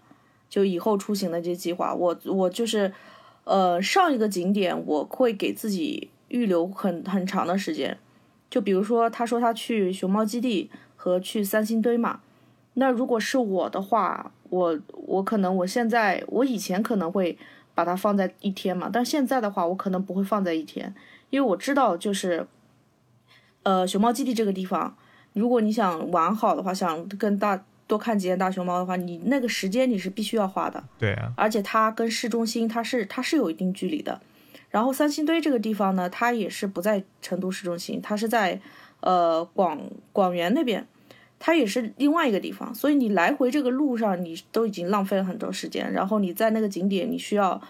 [0.50, 2.92] 就以后出行的这些计划，我我就是
[3.44, 7.98] 呃上一个景点我会给自己预留很很长的时间，
[8.50, 12.20] 就比如说他说他去熊猫基地和去三星堆嘛，
[12.74, 17.36] 那如果是我的话，我我可能我现在我以前可能会
[17.74, 20.94] 把它放在一天嘛，但现在的话我可能不会放在一天，
[21.30, 22.46] 因为我知道就是，
[23.62, 24.96] 呃，熊猫基地这个地方，
[25.32, 30.82] 如果你想玩好的话，想跟大多看几眼大熊猫的话，你那个时间你是必须要花的。
[30.98, 34.20] 对啊，而且它跟市中心它是它是有一定距离的。
[34.70, 38.60] 然后三星堆这个地方呢，它也是不在成都市中心，它是在
[39.00, 39.80] 呃广
[40.12, 40.86] 广元那边，
[41.38, 42.74] 它也是另外一个地方。
[42.74, 45.92] 所以你来回这个路上，你都已经浪费了很多时间。
[45.92, 47.60] 然后你在那个景点，你需要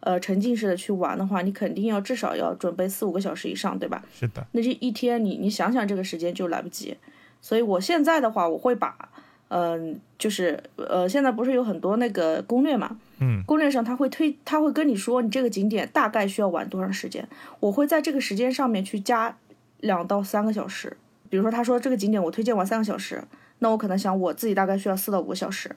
[0.00, 4.02] 呃沉浸式的去玩的话，你肯定要至少要准备四五个小时以上，对吧？
[4.12, 6.96] 是的，那这一天你你想想这个时间就来不及，
[7.40, 9.08] 所以我现在的话，我会把，
[9.48, 17.28] 嗯、就是呃，现在不是有很多那个攻略嘛，嗯，攻略上他会推，他会跟你说你这个景点大概需要玩多长时间，
[17.60, 19.36] 我会在这个时间上面去加
[19.80, 20.96] 两到三个小时。
[21.30, 23.22] 比如说，他说这个景点我推荐玩三个小时，
[23.58, 25.70] 那我可能想我自己大概需要四到五个小时。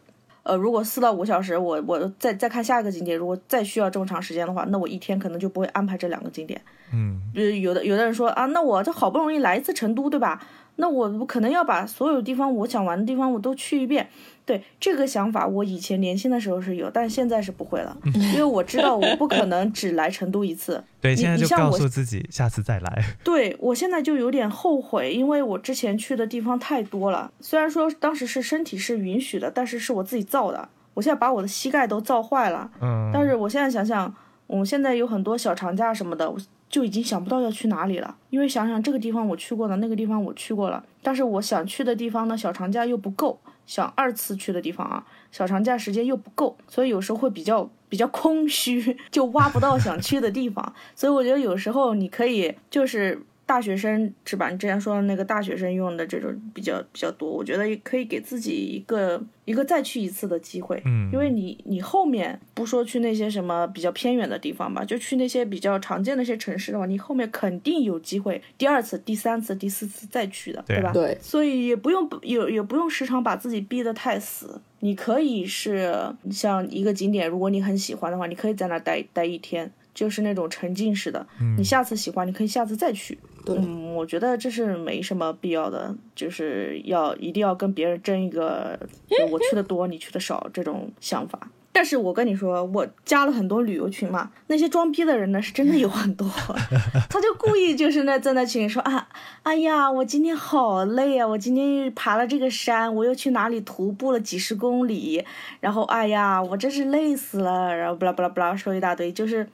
[0.43, 6.59] 呃，如果四到五个小时，我我再再看下一个景点，如果再需要这么长时间的话，那我一天可能就不会安排这两个景点。
[6.93, 10.41] 嗯，比如有的有的人说啊，那我这好不容易来一次成都，对吧？
[10.77, 14.09] 那我我可能要把所有地方我想玩的地方我都去一遍。
[14.51, 20.83] 对这个想法，我以前年轻的时候是有，但现在是不会了，因为我知道我不可能只来成都一次。
[20.99, 23.03] 对，你现在就告诉自己下次再来。
[23.23, 27.31] 对我现在就有点后悔，因为我之前去的地方太多了。
[27.39, 30.67] 虽然说当时是身体是允许的，但是是我自己造的。
[30.93, 32.69] 我现在把我的膝盖都造坏了。
[32.81, 34.13] 嗯，但是我现在想想，
[34.47, 36.37] 我们现在有很多小长假什么的，我
[36.71, 38.15] 就已经想不到要去哪里了。
[38.31, 50.73] 因为想想这个地方我去过了，那个地方我去过了，但是我想去的地方呢，小长假又不够，想二次去的地方啊，小长假时间又不够，所以有时候会比较比较空虚，就挖不到想去的地方。
[50.95, 53.21] 所以我觉得有时候你可以就是。
[53.51, 54.49] 大学生是吧？
[54.49, 60.81] 你之前说的那个大学生用的这种比较比较多，我觉得也可以给自己一个一个再去一次的机会。
[60.85, 70.93] 嗯因为你你后面不说去那些什么比较偏远的地方吧，就去那些比较常见的一些城市的话，你后面肯定有机会第二次、第三次、第四次再去的，对啊吧？
[70.93, 74.61] 对，所以也不用也也不用时常把自己逼得太死。
[74.79, 75.93] 你可以是
[76.31, 81.25] 像一个景点，如果你很喜欢的话，你可以在那儿待待一天，就是那种沉浸式的。
[81.57, 83.17] 你下次喜欢，你可以下次再去。
[83.43, 91.49] 对嗯，我觉得这是没什么必要的，就是要一定要跟别人争一个就我去的多，你去的少这种想法。
[91.73, 96.29] 但是我跟你说，我加了很多旅游群嘛，那些装逼的人呢，是真的有很多，
[97.09, 99.07] 他就故意就是那在那群里说啊，
[99.43, 105.25] 哎呀，我今天好累啊，我今天爬了这个山，我又去哪里徒步了几十公里，
[105.61, 109.47] 然后哎呀，我真是累死了，然后巴拉巴拉巴拉说一大堆，就是。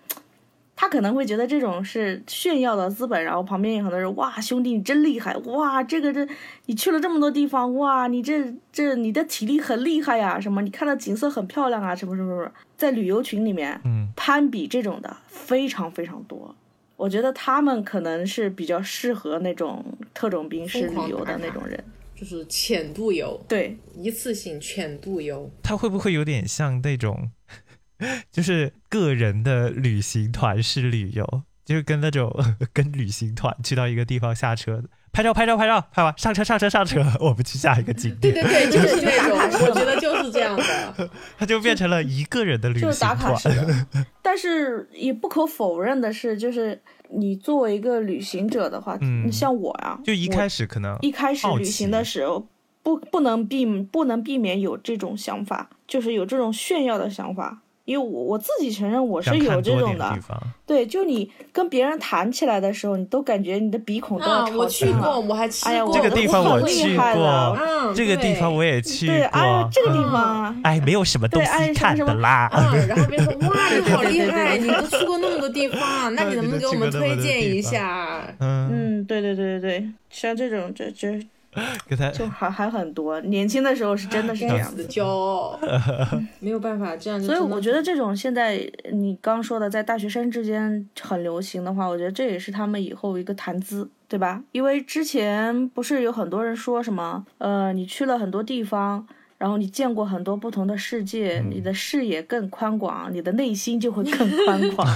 [0.79, 6.25] 他可能会觉得这种是炫耀的资本，然后旁边有很多人，哇，兄弟你真厉害，哇，这个这
[6.67, 16.55] 你去了这么多地方，哇，你这这你的体力很厉害呀，什么你看到景色很漂亮啊，什么什么什么，在旅游群里面，嗯，攀比这种的非常非常多。
[16.95, 21.83] 我觉得他们可能是比较适合那种特种兵式旅游的那种人，
[22.15, 25.49] 就是浅度游，对，一次性浅度游。
[25.63, 27.29] 他会不会有点像那种，
[28.31, 32.33] 就是个人的旅行团式旅游，就是跟那种
[32.73, 41.09] 跟旅行团去到一个地方下车，拍照拍照拍照，拍完上车上车上车，我们去下一个景点，对对对，就是这种，打卡我觉得就是这样的。
[41.37, 43.49] 它就变成了一个人的旅就是行团打卡式。
[43.49, 44.05] 的。
[44.21, 46.79] 但是也不可否认的是，就是
[47.09, 52.47] 你作为一个旅行者的话，嗯像我呀、我就一开始可能一开始旅行的时候，
[52.83, 57.63] 不不能避不能避免有这种想法，就是有这种炫耀的想法。
[57.87, 60.13] 因为我我自己承认我是有这种的
[60.65, 65.71] 对，就你跟别人谈起来的时候，你都感觉你的鼻孔都要啊，朝我去过，我还去过。
[65.71, 68.81] 哎呀我这个地方我去厉害的过，嗯，这个地方我也。
[68.81, 72.49] 去过对，哎呀，，这个地嗯方啊，哎，没有什么东对哎西看什么什么的啦。
[72.51, 78.21] 嗯，然后别人说哇，你好厉害，你都去过那么多地方，那你能不能给我们 推荐一下？
[78.39, 81.17] 嗯，嗯，对对对对对，像这种这这
[81.87, 84.89] 给他就还还很多，年轻的时候是真的是这样子的。
[84.89, 85.59] 骄傲，
[86.39, 88.59] 没有办法，这样所以我觉得这种现在
[88.91, 94.43] 你刚说的在大学生之间很流行的话，我觉得这也是他们以后一个谈资，对吧？
[94.51, 99.07] 因为之前不是有很多人说什么，呃，你去了很多地方。
[99.37, 104.87] 然后你见过很多不同的世界，你的视野更宽广，你的内心就会更 宽广。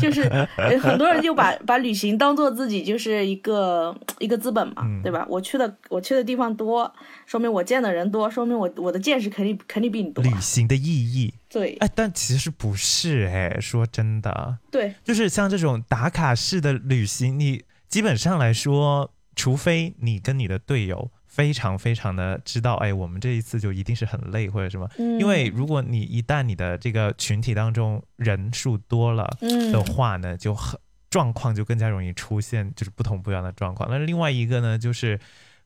[0.00, 0.22] 就是
[0.56, 5.24] 呃很多人就把 把旅行当做自己就是一个一个资本嘛，嗯对吧？
[5.30, 6.92] 我去的我去的地方多，
[7.24, 10.24] 说明我见的人多，说明我我的见识肯定肯定比你多。
[10.24, 30.78] 旅行的意义，对哎，但其实不是哎，说真的，对，就是像这种打卡式的旅行，你基本上来说，除非你跟你的队友非常非常的知道，哎，我们这一次就一定是很累或者什么，嗯，因为如果你一旦你的这个群体当中人数多了嗯的话呢，就很
[31.10, 33.90] 状况就更加容易出现就是不同不一样的状况。
[33.90, 35.18] 那另外一个呢，就是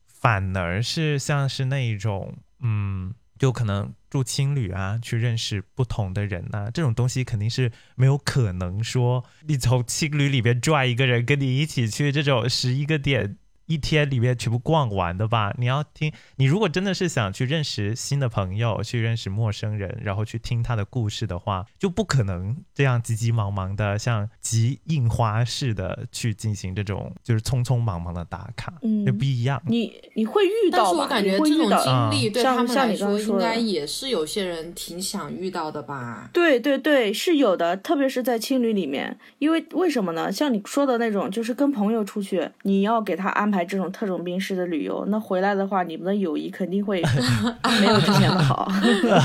[0.07, 13.37] 反而是像是那一种，嗯，就可能住青旅啊，去认识不同的人呐、这种东西肯定是没有可能说你从青旅里边拽一个人跟你一起去这种十一个点。
[13.69, 15.53] 一天里面全部逛完的吧？
[15.59, 29.61] 你要听，你如果真的是想去认识新的朋友，去认识陌生人，然后去听他的故事的话，就不可能这样急急忙忙的，像集印花似的去进行这种就是匆匆忙忙的打卡，嗯就不一样。
[29.67, 30.95] 你你会遇但是？
[30.95, 31.77] 我感觉这种你会遇到。
[31.77, 36.29] 啊经历对像他们来说，应该也是有些人挺想遇到的吧？
[36.33, 40.31] 对对对，是有的，特别是在青旅里面，因为为什么呢？
[40.31, 47.01] 像你说的那种，就是跟朋友出去，你要给他安排这种特种兵式的旅游，那回来的话，你们的友谊肯定会
[47.81, 48.71] 没有之前的好。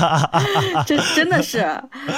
[0.85, 1.59] 这真的是，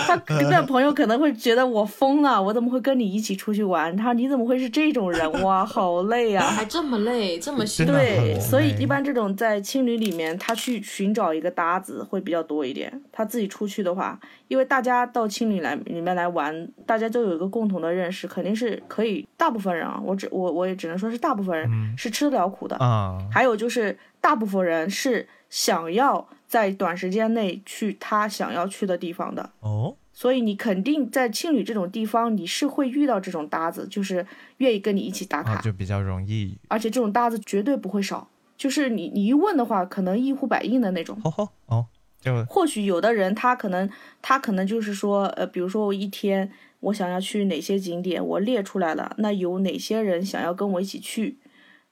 [0.08, 0.16] 他
[0.50, 3.96] 那朋友可能会觉得我疯了，我怎么会跟你一起出去玩？
[3.96, 13.02] 他说你怎么会是这种人哇，好累啊、还这么累，这么辛苦对，所以一般这种在青旅里面，他去寻找一个搭子会比较多一点。
[13.12, 19.28] 他自己出去的话，因为大家到青旅来里面来玩，大家都有一个共同的认识，肯定是可以。
[19.36, 22.76] 大部分人啊，我只我我也只能说是大部分人是吃得了苦的。
[22.78, 29.50] 啊、还有就是大部分人是想要在短时间内去他想要去的地方的。
[29.60, 34.26] 哦，所以你肯定在青旅这种地方，你是会遇到这种搭子，就是
[34.58, 35.54] 愿意跟你一起打卡。
[35.54, 41.20] 啊，就比较容易，而且这种搭子绝对不会少，就是你你一问的话，可能一呼百应的那种。
[41.22, 41.86] 吼吼哦，
[42.20, 43.90] 就或许有的人他可能
[44.22, 51.38] 他可能就是说，呃，比如说我一天我想要去哪些景点，我列出来了，那有哪些人想要跟我一起去？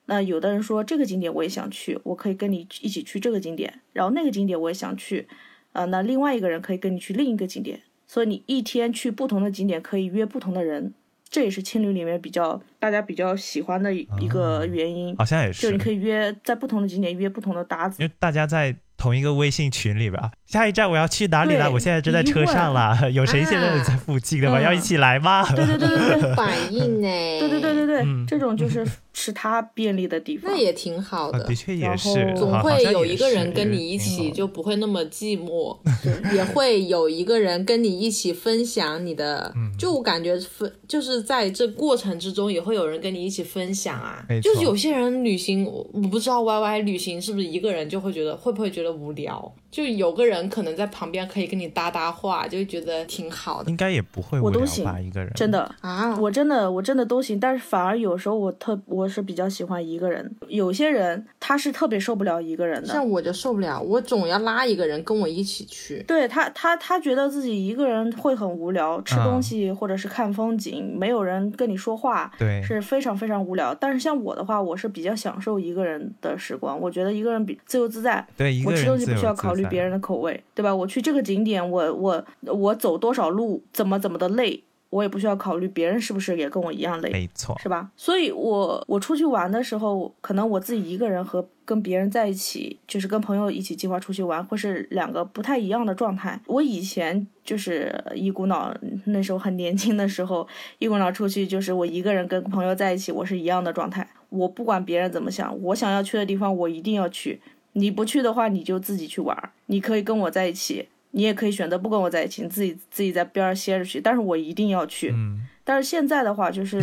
[0.06, 5.28] 那有的人说这个景点我也想去，我可以跟你一起去这个景点，然后那个景点我也想去，
[5.72, 10.94] 呃，那另外一个人可以跟你去另一个景点，所以你一天去不同的景点可以约不同的人，
[11.28, 15.16] 这也是青旅里面比较大家比较喜欢的一一个原因。
[15.16, 18.02] 好像也是，就你可以约在不同的景点约不同的搭子。
[18.02, 20.30] 因为大家在同一个微信群里吧。
[20.46, 21.70] 下一站我要去哪里了？
[21.70, 24.58] 我现在正在车上了，有谁现在在附近的吗？
[24.60, 25.44] 嗯要一起来吗？
[25.54, 27.08] 对对对对对 反应呢？
[27.40, 28.86] 对对对对对，嗯这种就是
[29.18, 30.50] 是他便利的地方。
[30.52, 31.54] 那也挺好啊，的的。
[31.54, 35.74] 确也然是，后总会有一个人跟你一起，就不会那么寂寞，
[36.34, 49.50] 也会有一个人跟你一起分享你的，嗯就我感觉分就是在这过程之中，也会有人跟你一起分享啊就是有些人旅行，我我不知道 Y Y 旅行是不是一个人就会觉得会不会觉得无聊？
[49.76, 54.98] 就有个人可能在旁边可以跟你搭搭话，就觉得挺好的应该也不会无聊我都行吧？
[54.98, 56.16] 一个人真的，啊。
[56.18, 60.34] 我真的我真的都行，但是反而有时候我特我是比较喜欢一个人。
[60.48, 66.02] 有些人他是特别受不了一个人的，像我就受不了，我总要拉一个人跟我一起去。
[66.08, 73.74] 对他，他他觉得自己一个人会很无聊，吃啊东西或者是看风景，没有人跟你说话，对是非常非常无聊。
[73.74, 78.26] 但是像我的话，我是比较享受一个人的时光，我觉得一个人比自由自在。
[78.38, 80.74] 对一个人我吃东西不需要自由自在考虑别人的口味，对吧？
[80.74, 87.10] 我去这个景点，我我我走多少路，怎么怎么的累，我也不需要考虑别人是不是也跟我一样累。
[87.10, 87.90] 没错，是吧？
[87.96, 96.40] 所以我我出去玩的时候，可能我自己一个人和跟别人在一起，就是跟朋友一起计划出去玩，会是两个不太一样的状态。
[96.46, 98.72] 我以前就是一股脑，
[99.06, 100.46] 那时候很年轻的时候，
[100.78, 104.08] 一股脑出去，就是我一个人跟朋友在一起，我是一样的状态。
[104.28, 107.40] 我不管别人怎么想，我想要去的地方，我一定要去。
[107.76, 109.36] 你不去的话，你就自己去玩。
[109.66, 114.00] 你可以跟我在一起，你也可以选择不跟我在一起，你自己自己在边上歇着去。
[114.00, 115.10] 但是我一定要去。
[115.14, 116.80] 嗯，但是现在的话，就是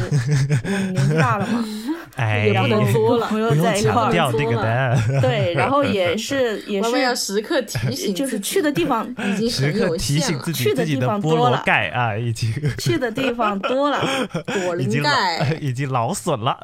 [0.65, 1.63] 嗯年纪大了嘛，
[2.17, 14.03] 哎，也不能作了朋友不用在一块儿，调这个的， 对，然后也 是也我们要时刻提醒，就是去的地方已经时很有刻提限了醒自己去的地自己的菠萝方多了盖啊，已经去的地方多了，
[14.65, 16.59] 果已经灵盖老，已经劳损了。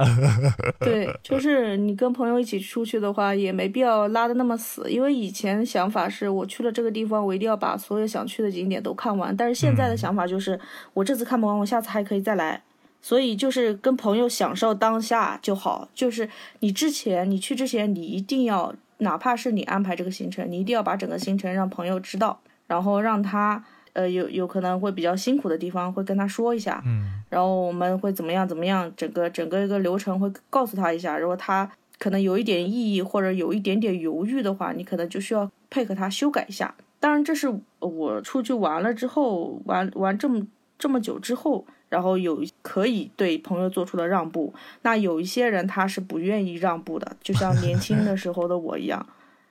[0.80, 10.60] 对，就是你跟朋友一起出去的话，也没必要拉的那么死，因为以前想法是我去了这个地方，我一定要把所有想去的景点都看完，但是现在的想法就是，
[10.94, 12.64] 我这次看不完，我下次还可以再来。
[13.02, 16.28] 所以就是跟朋友享受当下就好，就是
[16.60, 31.18] 你之前你去之前，你一定要，哪怕是你安排这个行程，你一定要把整个行程让朋友知道，然后让他呃有有可能会比较辛苦的地方会跟他说一下，嗯，然后我们会怎么样怎么样，整个整个一个流程会告诉他一下。
[31.18, 36.76] 如果他可能有一点异议或者有一点点犹豫的话，你可能就需要配合他修改一下。
[37.00, 37.48] 当然，这是
[37.80, 40.46] 我出去玩了之后，玩玩这么
[40.78, 44.54] 这么久之后，然后有可以对朋友做出的让步。
[44.84, 49.06] 那有一些人他是不愿意让步的，就像年轻的时候的我一样，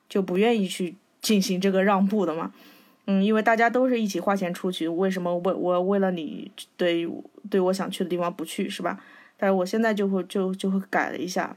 [0.09, 2.53] 就不愿意去进行这个让步的嘛。
[3.07, 7.09] 嗯，因为大家都是一起花钱出去，为什么为我为了你对
[7.51, 9.01] 对我想去的地方不去是吧？
[9.39, 11.57] 但是我现在就会就就会改了一下，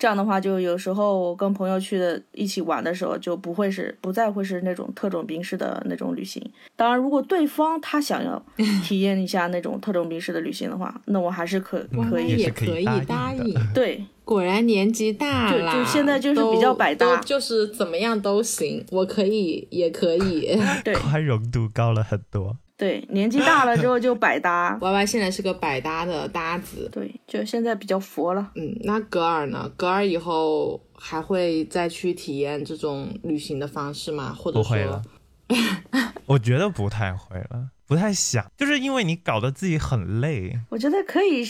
[0.00, 6.42] 这样的话，就有时候我跟朋友去的一起玩的时候，就不会是不再会是那种特种兵式的那种旅行。
[6.74, 8.42] 当然，如果对方他想要
[8.82, 11.78] 体验一下那种特种兵式的旅行的话，那我还是可
[12.10, 13.60] 可以嗯也是可以以答应的。
[13.74, 20.58] 对果然年纪大就了，就现在就是比较百搭就是怎么样都行，我可以，也可以。
[20.82, 22.56] 对宽容度高了很多。
[22.80, 24.76] 对，年纪大了之后就百搭。
[24.80, 28.50] Y Y 现在是个百搭的搭子，对，就现在比较佛了。
[28.54, 29.70] 嗯，那格尔呢？
[29.76, 34.34] 格尔以后还会再去体验这种旅行的方式吗？
[34.34, 35.02] 或者说不会了，
[36.26, 41.44] 我觉得不太会了，不太想，就是因为你搞得自己很累，我觉得可以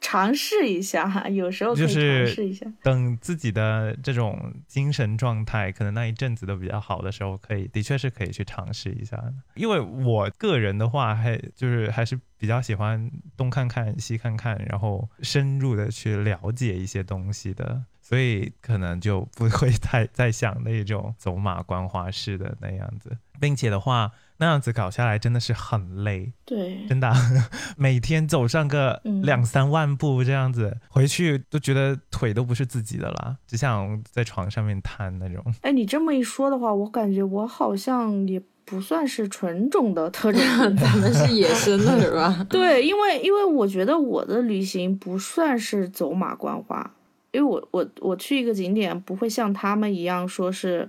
[0.00, 2.66] 尝试一下，有时候可以尝试一下。
[2.82, 9.22] 等自己的这种精神状态可能那一阵子都比较好的时候，可以的确是可以去尝试一下。
[9.54, 17.84] 因为我个人的话，还就是还是比较喜欢东看看西看看，然后深入的去了解一些东西的。
[18.04, 27.14] 所以可能就不会太 再想那种走马观花式的那样子，并且的话，那样子搞下来真的是很累，对，真的啊、
[27.76, 35.44] 每天走上个嗯两三万步这样子，回去都觉得腿都不是自己的了，只想在床上面瘫那种。
[35.62, 40.76] 哎，你这么一说的话，我感觉我好像也不算是纯种的特种兵。
[40.78, 42.46] 咱们是野生的是吧？
[42.48, 46.94] 对，因为因为我觉得我的旅行不算是走马观花，
[47.32, 50.88] 因为我我我去一个景点不会像他们一样说是，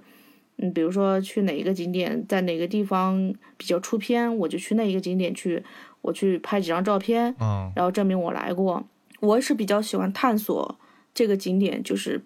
[0.57, 5.63] 嗯，比如说去哪一个景点，在哪个地方比较出片，我就去那一个景点去，
[6.01, 8.83] 我去拍几张照片，嗯然后证明我来过。
[9.19, 10.77] 我是比较喜欢探索
[11.13, 12.21] 这个景点，就是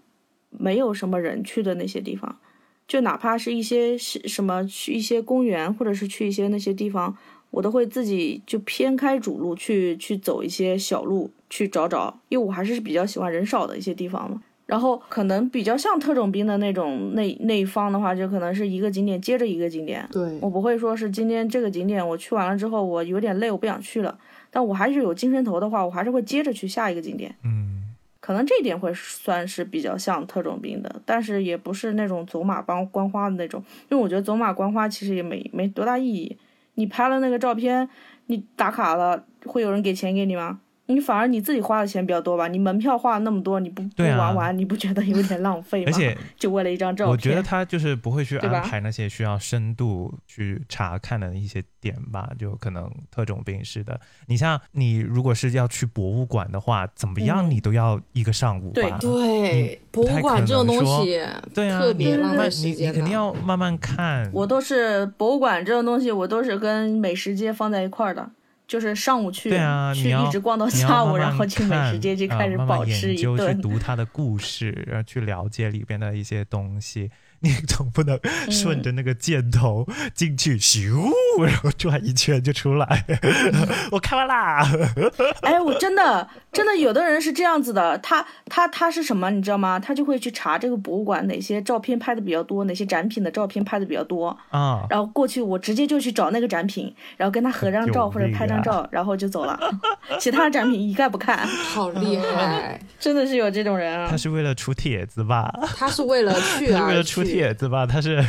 [0.49, 2.39] 没有什么人去的那些地方，
[2.87, 7.15] 就哪怕是一些是什么去一些公园，或者是去一些那些地方，
[7.51, 14.41] 我都会自己就偏开主路去去走一些小路去找找，因为我还是比较喜欢人少的一些地方嘛。
[14.67, 24.19] 然后可能比较像特种兵的那种那那一方的话，就可能是一个景点接着一个景点，对我不会说是今天这个景点我去完了之后我有点累，我不想去了，
[24.51, 27.33] 但我还是有精神头的话，我还是会接着去下一个景点。
[27.43, 36.37] 嗯，可能这一点会算是比较像特种兵的，但是也不是那种走马观观花的那种，因为我觉得走马观花其实也没没多大意义。
[36.75, 37.87] 你拍了那个照片，
[38.25, 40.59] 你打卡了，会有人给钱给你吗？
[40.87, 42.47] 你反而你自己花的钱比较多吧？
[42.47, 45.87] 你门票花了那么多，你不不玩完，你不觉得有点浪费吗？
[45.87, 53.99] 而且就为了一张照片，我觉得他就是不会去安排那些需要深度去查看的一些点吧，就可能特种兵似的。
[54.27, 58.97] 你像你如果是要去博物馆的话，怎么样嗯你都要一个上午吧？
[58.99, 61.19] 对对，博物馆这种东西
[61.53, 62.93] 对啊，特别浪你慢你你费时间的。
[62.93, 64.29] 肯定要慢慢看。
[64.33, 68.29] 我都是博物馆这种东西，我都是跟美食街放在一块儿的，
[68.67, 73.61] 就是上午去，对啊，去一直逛到下午，慢慢然后去美食街就开始啊慢慢饱吃一研究去顿。
[73.61, 77.09] 读他的故事，然后去了解里边的一些东西。
[77.39, 81.11] 你总不能嗯顺着那个箭头进去，咻，
[81.43, 83.05] 然后转一圈就出来。
[83.91, 84.67] 我看完啦。
[85.41, 89.79] 哎，我真的真的有的人是这样子的，他他他是什么，你知道吗？
[89.79, 99.57] 他就会去查这个博物馆哪些照片拍的比较多，哪些展品的照片拍的比较多，啊，然后过去我直接就去找那个展品，然后跟他合张照救或者拍张照，然后就走了，
[100.19, 102.79] 其他的展品一概不看，好厉害！
[102.99, 104.17] 真的是有这种人啊他。
[104.17, 105.53] 是为了出帖子吧？
[105.77, 107.85] 他是为了去而了出去，帖子吧？
[107.85, 108.23] 他是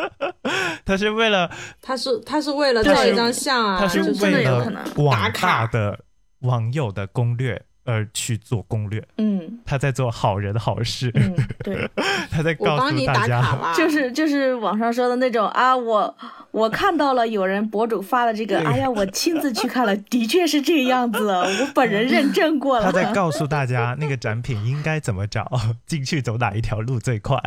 [0.84, 1.50] 他是为了
[1.80, 4.64] 他是他是为了照一张相啊，他是为了
[5.10, 5.98] 打卡大的
[6.40, 9.02] 网友的攻略而去做攻略。
[9.18, 11.88] 嗯他在做好人好事，嗯，对。
[12.30, 16.16] 他在我告诉帮你打卡大家，就是就是网上说的那种啊，我
[16.50, 22.86] 我看到了有人博主发的这个，哎呀，我亲自去看了，的确是这样子，我本人认证过了。
[22.86, 25.50] 他在告诉大家那个展品应该怎么找，
[25.86, 27.38] 进去走哪一条路最快。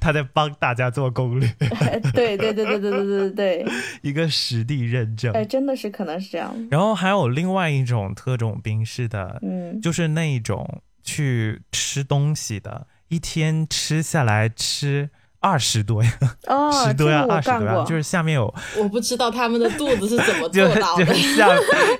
[0.00, 1.48] 他在帮大家做攻略，
[2.14, 3.66] 对对对对对对对对对，
[4.02, 5.32] 一个实地认证。
[5.32, 6.54] 哎，真的是可能是这样。
[6.70, 15.10] 然后还有另外一种特种兵式的，嗯，就是那一种去吃东西的，一天吃下来吃
[15.40, 16.12] 二十多呀，
[16.46, 21.48] 哦，十多呀，我二十多呀，就是下面有我不知道他们的肚子是怎么做到的，下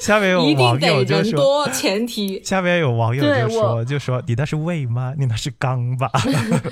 [0.01, 1.22] 下面有一定网友得就说。
[1.22, 2.43] 人多前提。
[2.45, 5.14] 下面有网友就说就说你那是胃吗？
[5.16, 6.11] 你那是肛吧？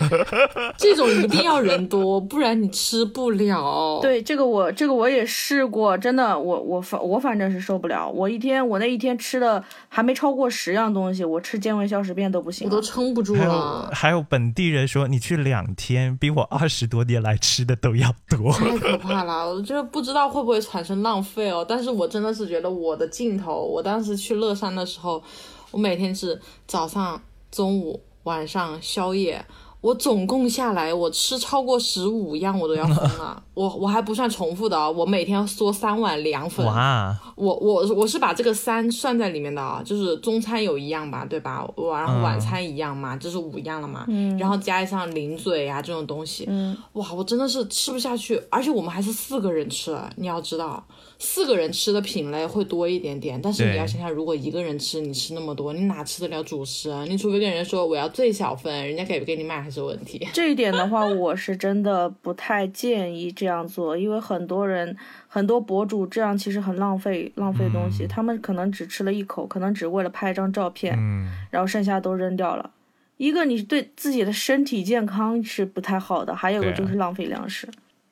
[0.77, 12.67] 这种一定要人多，不然你吃不了。，对这个我这个我也试过，真的，我我反我反正是受不了，我一天我那一天吃的还没超过十样东西，我吃健胃消食片都不行。
[12.67, 18.53] 我都撑不住了，还有本地人说你去两天，比我二十多年来吃的都要多。
[18.59, 19.49] 太可怕了！
[19.49, 21.65] 我就是不知道会不会产生浪费哦。
[21.69, 25.23] 但是我真的是觉得我的镜头，我当时去乐山的时候，
[25.71, 29.45] 我每天是早上、中午、晚上宵夜，
[29.87, 33.41] 我总共下来我吃超过十五样，我都要疯了。
[33.55, 36.67] 我我还不算重复的啊，我每天要嗦三碗凉粉。
[36.67, 41.65] 哇，我我我是把这个三算在里面的啊，就是中餐有一样吧，对吧？
[41.77, 44.05] 晚然后晚餐一样嘛，这是五样了嘛。
[44.09, 50.85] 嗯然后加上零嘴啊这种东西，嗯，哇，我真的是吃不下去，而且我们还是四个人吃，你要知道，
[51.21, 57.05] 四个人吃的品类会多一点点，但是你要想想，如果一个人吃，你吃那么多，你哪吃得了主食啊？
[57.09, 60.27] 你除非跟人家说我要最小份，人家给不给你买还是问题。
[60.33, 64.97] 这一点的话，我是真的不太建议这样做，因为很多人、
[65.29, 68.05] 很多博主这样其实很浪费浪费东西。
[68.05, 72.71] 嗯他们可能只吃了一口，可能只为了拍一张照片，嗯，然后剩下都扔掉了。
[73.17, 77.69] 一个你对自己的身体健康是不太好的，还有个就是浪费粮食。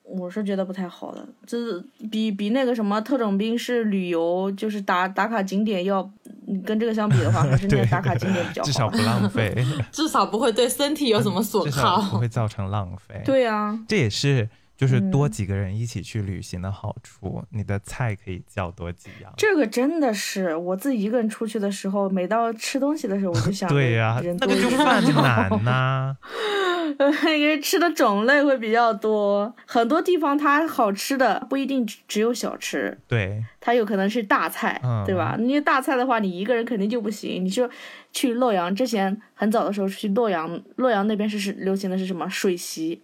[0.07, 6.01] 我是觉得不太好的，这是比比那个什么特种兵式旅游，就是打打卡景点要，
[6.47, 8.65] 嗯跟这个相比的话，还是那个打卡景点比较好。
[8.65, 9.55] 至少不浪费，
[9.91, 12.19] 至少不会对身体有什么损耗不耗。
[12.19, 13.19] 会造成浪费。
[13.25, 14.47] 对啊、这也是
[14.77, 19.33] 就是多嗯几个人一起去旅行的好处，你的菜可以叫多几样。
[19.37, 26.17] 这个真的是我自己一个人出去的时候，每到吃东西的时候，我就想对呀、人那个就多一点犯难呐、
[27.25, 35.35] 因为吃的种类会比较多，很多地方它好吃的不一定只只有小吃，对，它有可能是大菜，嗯对吧？
[35.39, 37.43] 因为大菜的话，你一个人肯定就不行。
[37.43, 37.69] 你就
[38.11, 43.01] 去洛阳之前很早的时候去洛阳，洛阳那边是是流行的是什么水席？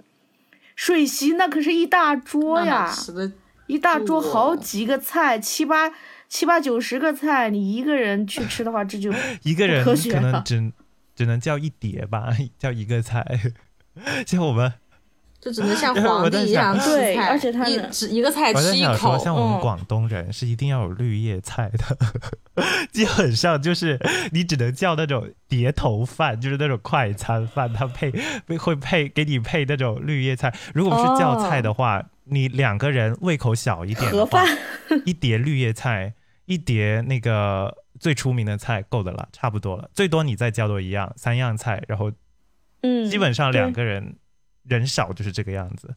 [0.81, 2.91] 水席那可是一大桌呀
[3.67, 5.91] 一大桌好几个菜，七八
[6.27, 9.13] 七八九十个菜，你一个人去吃的话，这就
[9.43, 10.73] 一个人可能只
[11.13, 13.23] 只能叫一碟吧， 叫一个菜。
[14.25, 14.73] 像我们，
[15.41, 21.97] 就只能像 皇帝一样吃菜，对而且他一只一个菜我在吃一想说，口，像我们嗯广东人是一定要有绿叶菜的，
[22.93, 23.99] 基本上就是
[24.31, 28.11] 你只能叫那种碟头饭，就是那种快餐饭，它配
[28.47, 30.53] 会会配给你配那种绿叶菜。
[30.73, 34.57] 如果是叫菜的话，你两个人胃口小一点的盒话饭，
[35.05, 36.13] 一碟绿叶菜，
[36.45, 39.89] 一碟那个最出名的菜够的了，差不多了。
[39.93, 42.11] 最多你再叫多一样，三样菜，然后
[42.83, 44.15] 嗯，基本上两个人
[44.63, 45.95] 人少就是这个样子，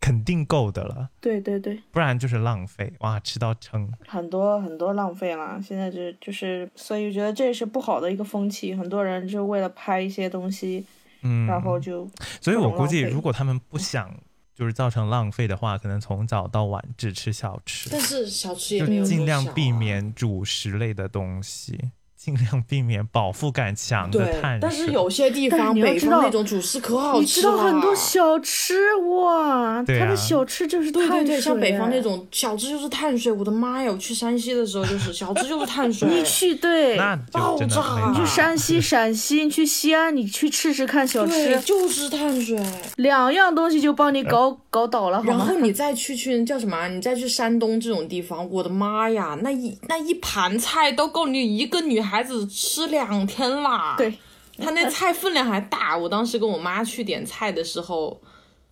[0.00, 2.92] 肯定够的了，对对对，不然就是浪费。
[3.00, 3.92] 哇，吃到撑。
[4.06, 5.60] 很多很多浪费了。
[5.62, 8.74] 现在就就是，所以我觉得这是不好的一个风气。
[8.74, 10.84] 很多人就为了拍一些东西，
[11.22, 12.08] 嗯，然后就
[12.40, 14.14] 所以我估计，如果他们不想
[14.54, 21.90] 就是造成浪费的话，可能从早到晚只吃小吃，但是小吃也没有尽量避免主食类的东西，
[22.22, 24.90] 尽量避免饱腹感强的碳水，但是。
[24.92, 32.02] 有些地方北你要知道方那种主食可好你知，道很多小吃哇，对啊它的小吃就是对对对，像北方那哎。
[32.02, 33.90] 种小吃就是碳水，我的妈呀！
[33.90, 36.98] 我去山西的时候就是小 吃就是碳水，你去对，
[37.32, 42.60] 爆炸你去山西、陕西，你去西安，你去吃吃看小对，吃，就是碳水。
[42.96, 45.54] 两样东西就帮你搞搞倒了，好吗然后？
[45.60, 46.88] 你再去去叫什么啊？
[46.88, 53.94] 你再去山东这种地方，我的妈呀，那一那一盘菜都够你一个女孩子吃两天啦。
[53.96, 54.12] 对，
[54.58, 55.96] 他那菜分量还大。
[55.96, 58.20] 我当时跟我妈去点菜的时候，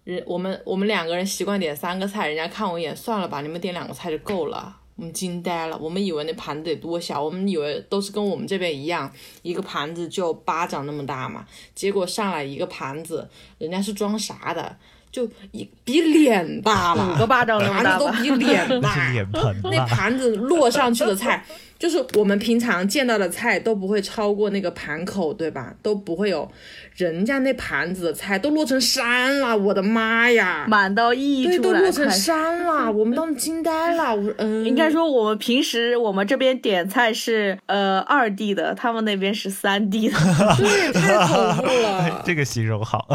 [0.05, 4.76] 人我们我们两个人习惯点三个菜，人家看我一眼，算了吧，你们点两个菜就够了。
[4.96, 9.09] 我们惊呆了，我们以为那盘子得多小，我们以为都是跟我们这边一样，
[9.42, 11.46] 一个盘子就巴掌那么大嘛。
[11.72, 13.28] 结果上来一个盘子，
[13.59, 14.76] 人家是装啥的？
[15.11, 17.84] 就一比脸大了，五个巴掌那么盘？
[17.96, 19.12] 子都比脸大是。
[19.14, 19.86] 脸盆那？
[19.86, 21.42] 盘子落上去的菜，
[21.78, 25.72] 就是我们平常见到的菜都不会超过那个盘口，对吧？
[25.80, 26.50] 都不会有，
[26.96, 30.66] 人家那盘子的菜都落成山了，我的妈呀！
[30.68, 34.14] 满到溢对，出来，对都落成山了，我们当时惊呆了。
[34.16, 40.18] 我，嗯，应该说，我们平时我们这边点菜是呃二 D 的，他们那边是三 D 的。
[40.58, 42.22] 对，太恐怖了。
[42.26, 43.06] 这个形容好，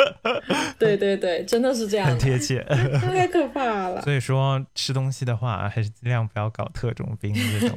[0.78, 2.64] 对对对，真的是这样，很贴切。
[3.00, 4.00] 太可怕了。
[4.00, 7.76] 所以说吃东西的话，还是尽量不要搞特种兵这种。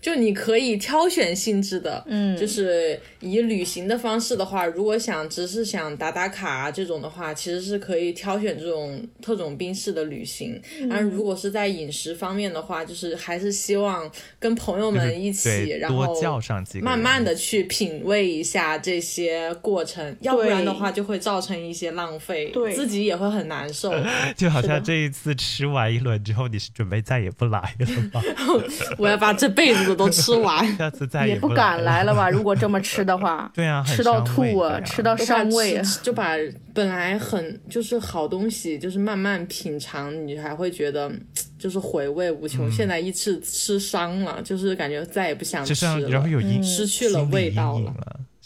[0.00, 10.60] 就你可以挑选性质的，嗯就是以旅行的方式的话，如果想只是想打打卡啊这种的话，其实是可以挑选这种特种兵式的旅行。
[10.80, 23.92] 嗯而如果是在饮食方面的话，就是还是希望跟朋友们一起，对，然后多叫上几个，慢慢的去品味一下这些过程，要不然的话就会造成一些浪费，对自己也会很难受。
[24.36, 28.22] 就好像这一次吃完一轮之后，你是准备再也不来了吧？
[28.98, 30.66] 我要把这辈子的都吃完。
[30.76, 32.14] 下次再也不不敢来了。
[32.14, 32.28] 吧？
[32.30, 35.82] 如果这么吃的话，对啊，吃到吐啊，吃到就把伤胃啊。
[36.02, 36.36] 就把
[36.72, 41.10] 本来很就是好东西，就是慢慢品尝，你还会觉得
[41.58, 42.68] 就是回味无穷。
[42.68, 47.92] 嗯现在一次吃伤了，就是感觉再也不想吃了，然后有阴，嗯失去了味道了。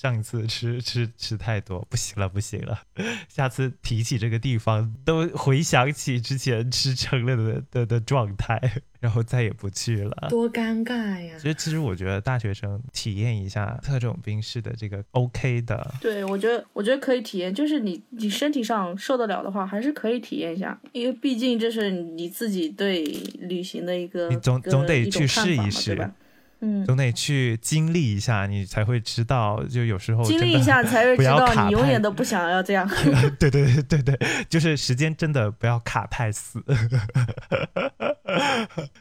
[0.04, 2.78] 上次吃吃吃太多，不行了不行了，
[3.26, 8.60] 下次提起这个地方都回想起之前吃撑了的的的状态，
[9.00, 10.26] 然后再也不去了。
[10.28, 11.34] 多尴尬呀！
[11.38, 23.02] 其实其实我觉得大学生体验一下特种兵式的这个 OK 的，对，我觉得我觉得可以体验，就是你你身体上受得了的话，还是可以体验一下，因为毕竟这是你自己对
[23.38, 26.12] 旅行的一个，你总总得去试一试对吧？
[26.64, 32.88] 嗯，总得去经历一下，你才会知道，就有时候经历一下才会 知道，你永远都不想要这样。
[33.38, 36.62] 对对对对对，就是时间真的不要卡太死，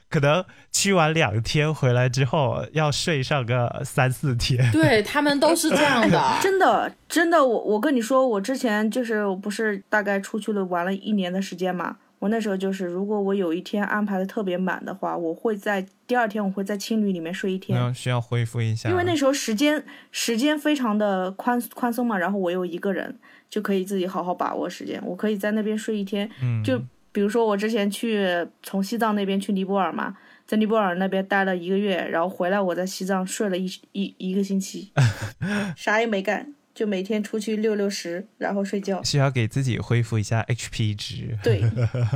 [0.10, 0.44] 可能
[0.74, 4.70] 去完两天回来之后要睡上个三四天。
[4.72, 11.96] 对他们都是这样的， 真的，真的，我我跟你说，我之前就是我不是大概出去了玩了一年的时间嘛。
[12.24, 23.14] 我那时候就是，如果我有一天安排的特别满的话，我会在第二天我会在青旅里面睡一天，需要恢复一下，因为那时候时间时间非常的宽宽松嘛，然后我又一个人
[23.50, 26.30] 就可以自己好好把握时间，我可以在那边睡一天。
[26.42, 26.64] 嗯。
[26.64, 28.26] 就比如说我之前去
[28.64, 30.16] 从西藏那边去尼泊尔嘛，
[30.48, 34.94] 在尼泊尔那边待了一个月，然后回来我在西藏睡了一一一个星期，
[35.76, 39.02] 啥也没干，就每天出去溜溜食，然后睡觉。
[39.04, 41.38] 需要给自己恢复一下 HP 值。
[41.44, 41.62] 对，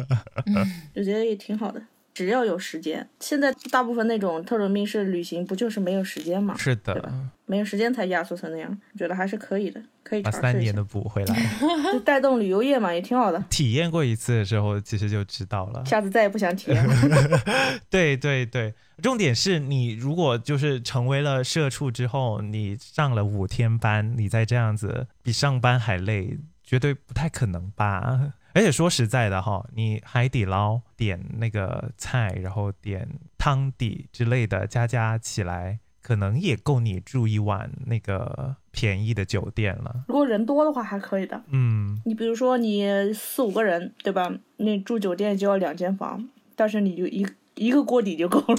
[0.95, 1.81] 我觉得也挺好的，
[2.17, 3.07] 只要有时间。
[3.19, 6.57] 现在大部分那种特种兵式旅行，不就是没有时间嘛？
[6.57, 7.13] 是对吧的，
[7.45, 11.35] 没有时间才压缩成那样，我觉得还是可以的，可以把三年的，补回来。
[11.93, 13.39] 就带动旅游业嘛，也挺好的。
[13.51, 15.85] 体验过一次的时候，其实就知道了。
[15.85, 17.39] 下次再也不想体验了。
[17.87, 28.33] 对对对，重点是你如果就是成为了社畜之后，你上了五天班，你再这样子比上班还累，绝对不太可能吧？
[28.57, 40.05] 而且说实在的哈，你海底捞点那个菜，然后点汤底之类的，加加起来，可能也够你住一晚那个便宜的酒店了。
[40.07, 41.39] 如果人多的话还可以的。
[41.51, 44.33] 嗯，你比如说你四五个人，对吧？
[44.57, 48.55] 那住酒店就要两间房，但是你就一一个锅底就够了。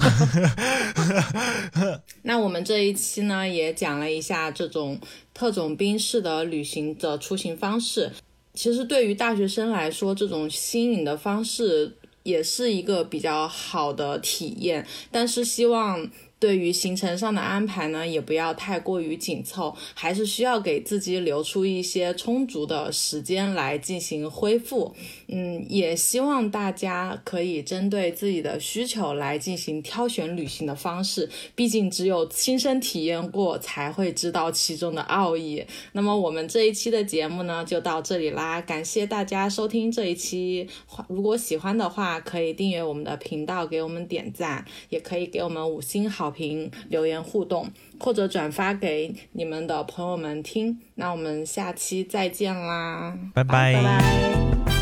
[2.22, 5.00] 那我们这一期呢，也讲了一下这种
[5.34, 8.12] 特种兵式的旅行的出行方式。
[8.58, 14.84] 其实对于大学生来说，这种新颖的方式也是一个比较好的体验。
[15.12, 24.94] 但是希望对于行程上的安排呢，也不要太过于紧凑，还是需要给自己留出一些充足的时间来进行恢复。
[25.26, 31.28] 嗯，也希望大家可以针对自己的需求来进行挑选旅行的方式。
[31.54, 35.64] 毕竟只有亲身体验过，才会知道其中的奥义。
[35.92, 40.68] 那么我们这一期的节目呢，就到这里啦，感谢大家收听这一期。
[41.08, 47.68] 如果喜欢的话，可以订阅我们的频道，给我们点赞，也可以给我们五星好评、留言互动，
[47.98, 50.78] 或者转发给你们的朋友们听。
[50.94, 54.77] 那我们下期再见啦，拜拜拜。